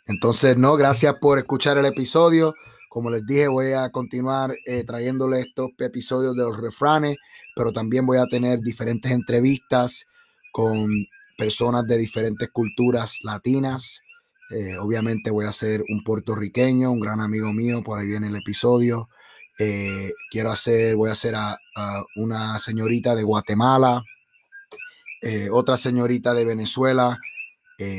entonces, 0.05 0.55
no, 0.57 0.75
gracias 0.77 1.15
por 1.19 1.39
escuchar 1.39 1.77
el 1.77 1.85
episodio. 1.85 2.53
Como 2.89 3.09
les 3.09 3.25
dije, 3.25 3.47
voy 3.47 3.73
a 3.73 3.89
continuar 3.89 4.55
eh, 4.65 4.83
trayéndole 4.83 5.41
estos 5.41 5.71
episodios 5.79 6.35
de 6.35 6.43
los 6.43 6.57
refranes, 6.57 7.17
pero 7.55 7.73
también 7.73 8.05
voy 8.05 8.19
a 8.19 8.27
tener 8.27 8.59
diferentes 8.59 9.11
entrevistas 9.11 10.05
con 10.51 10.87
personas 11.37 11.85
de 11.87 11.97
diferentes 11.97 12.49
culturas 12.51 13.19
latinas, 13.23 14.01
eh, 14.51 14.77
obviamente 14.77 15.31
voy 15.31 15.45
a 15.45 15.51
ser 15.51 15.83
un 15.89 16.03
puertorriqueño, 16.03 16.91
un 16.91 16.99
gran 16.99 17.19
amigo 17.19 17.51
mío, 17.51 17.83
por 17.83 17.99
ahí 17.99 18.07
viene 18.07 18.27
el 18.27 18.35
episodio. 18.35 19.09
Eh, 19.59 20.11
quiero 20.29 20.51
hacer, 20.51 20.95
voy 20.95 21.09
a 21.09 21.13
hacer 21.13 21.35
a, 21.35 21.57
una 22.15 22.59
señorita 22.59 23.15
de 23.15 23.23
Guatemala, 23.23 24.03
eh, 25.21 25.49
otra 25.51 25.77
señorita 25.77 26.33
de 26.33 26.45
Venezuela, 26.45 27.17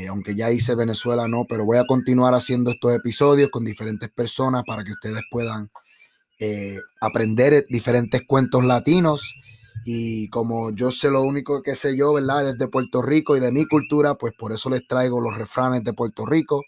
aunque 0.09 0.33
ya 0.33 0.51
hice 0.51 0.73
Venezuela, 0.73 1.27
no, 1.27 1.45
pero 1.47 1.63
voy 1.63 1.77
a 1.77 1.85
continuar 1.85 2.33
haciendo 2.33 2.71
estos 2.71 2.95
episodios 2.95 3.49
con 3.51 3.63
diferentes 3.63 4.09
personas 4.09 4.63
para 4.65 4.83
que 4.83 4.91
ustedes 4.91 5.23
puedan 5.29 5.69
aprender 6.99 7.65
diferentes 7.69 8.23
cuentos 8.25 8.65
latinos. 8.65 9.35
Y 9.85 10.27
como 10.29 10.71
yo 10.71 10.91
sé 10.91 11.09
lo 11.09 11.21
único 11.21 11.61
que 11.61 11.75
sé 11.75 11.95
yo, 11.95 12.13
¿verdad? 12.13 12.53
Desde 12.53 12.67
Puerto 12.67 13.01
Rico 13.01 13.37
y 13.37 13.39
de 13.39 13.51
mi 13.51 13.65
cultura, 13.65 14.15
pues 14.15 14.33
por 14.35 14.51
eso 14.51 14.69
les 14.69 14.85
traigo 14.87 15.21
los 15.21 15.37
refranes 15.37 15.83
de 15.83 15.93
Puerto 15.93 16.25
Rico. 16.25 16.63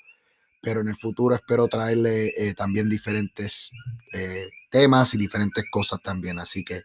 Pero 0.62 0.82
en 0.82 0.90
el 0.90 0.96
futuro 0.96 1.36
espero 1.36 1.68
traerle 1.68 2.34
eh, 2.38 2.54
también 2.54 2.90
diferentes 2.90 3.72
eh, 4.14 4.50
temas 4.70 5.14
y 5.14 5.18
diferentes 5.18 5.64
cosas 5.72 6.02
también. 6.02 6.40
Así 6.40 6.64
que 6.64 6.84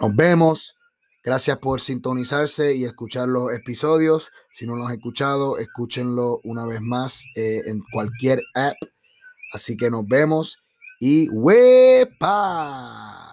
nos 0.00 0.14
vemos. 0.14 0.76
Gracias 1.22 1.58
por 1.58 1.82
sintonizarse 1.82 2.74
y 2.74 2.84
escuchar 2.84 3.28
los 3.28 3.52
episodios. 3.52 4.30
Si 4.52 4.66
no 4.66 4.74
los 4.74 4.88
han 4.88 4.94
escuchado, 4.94 5.58
escúchenlo 5.58 6.40
una 6.44 6.64
vez 6.64 6.80
más 6.80 7.24
eh, 7.36 7.60
en 7.66 7.82
cualquier 7.92 8.40
app. 8.54 8.76
Así 9.52 9.76
que 9.76 9.90
nos 9.90 10.08
vemos 10.08 10.58
y 10.98 11.28
¡wepa! 11.30 13.29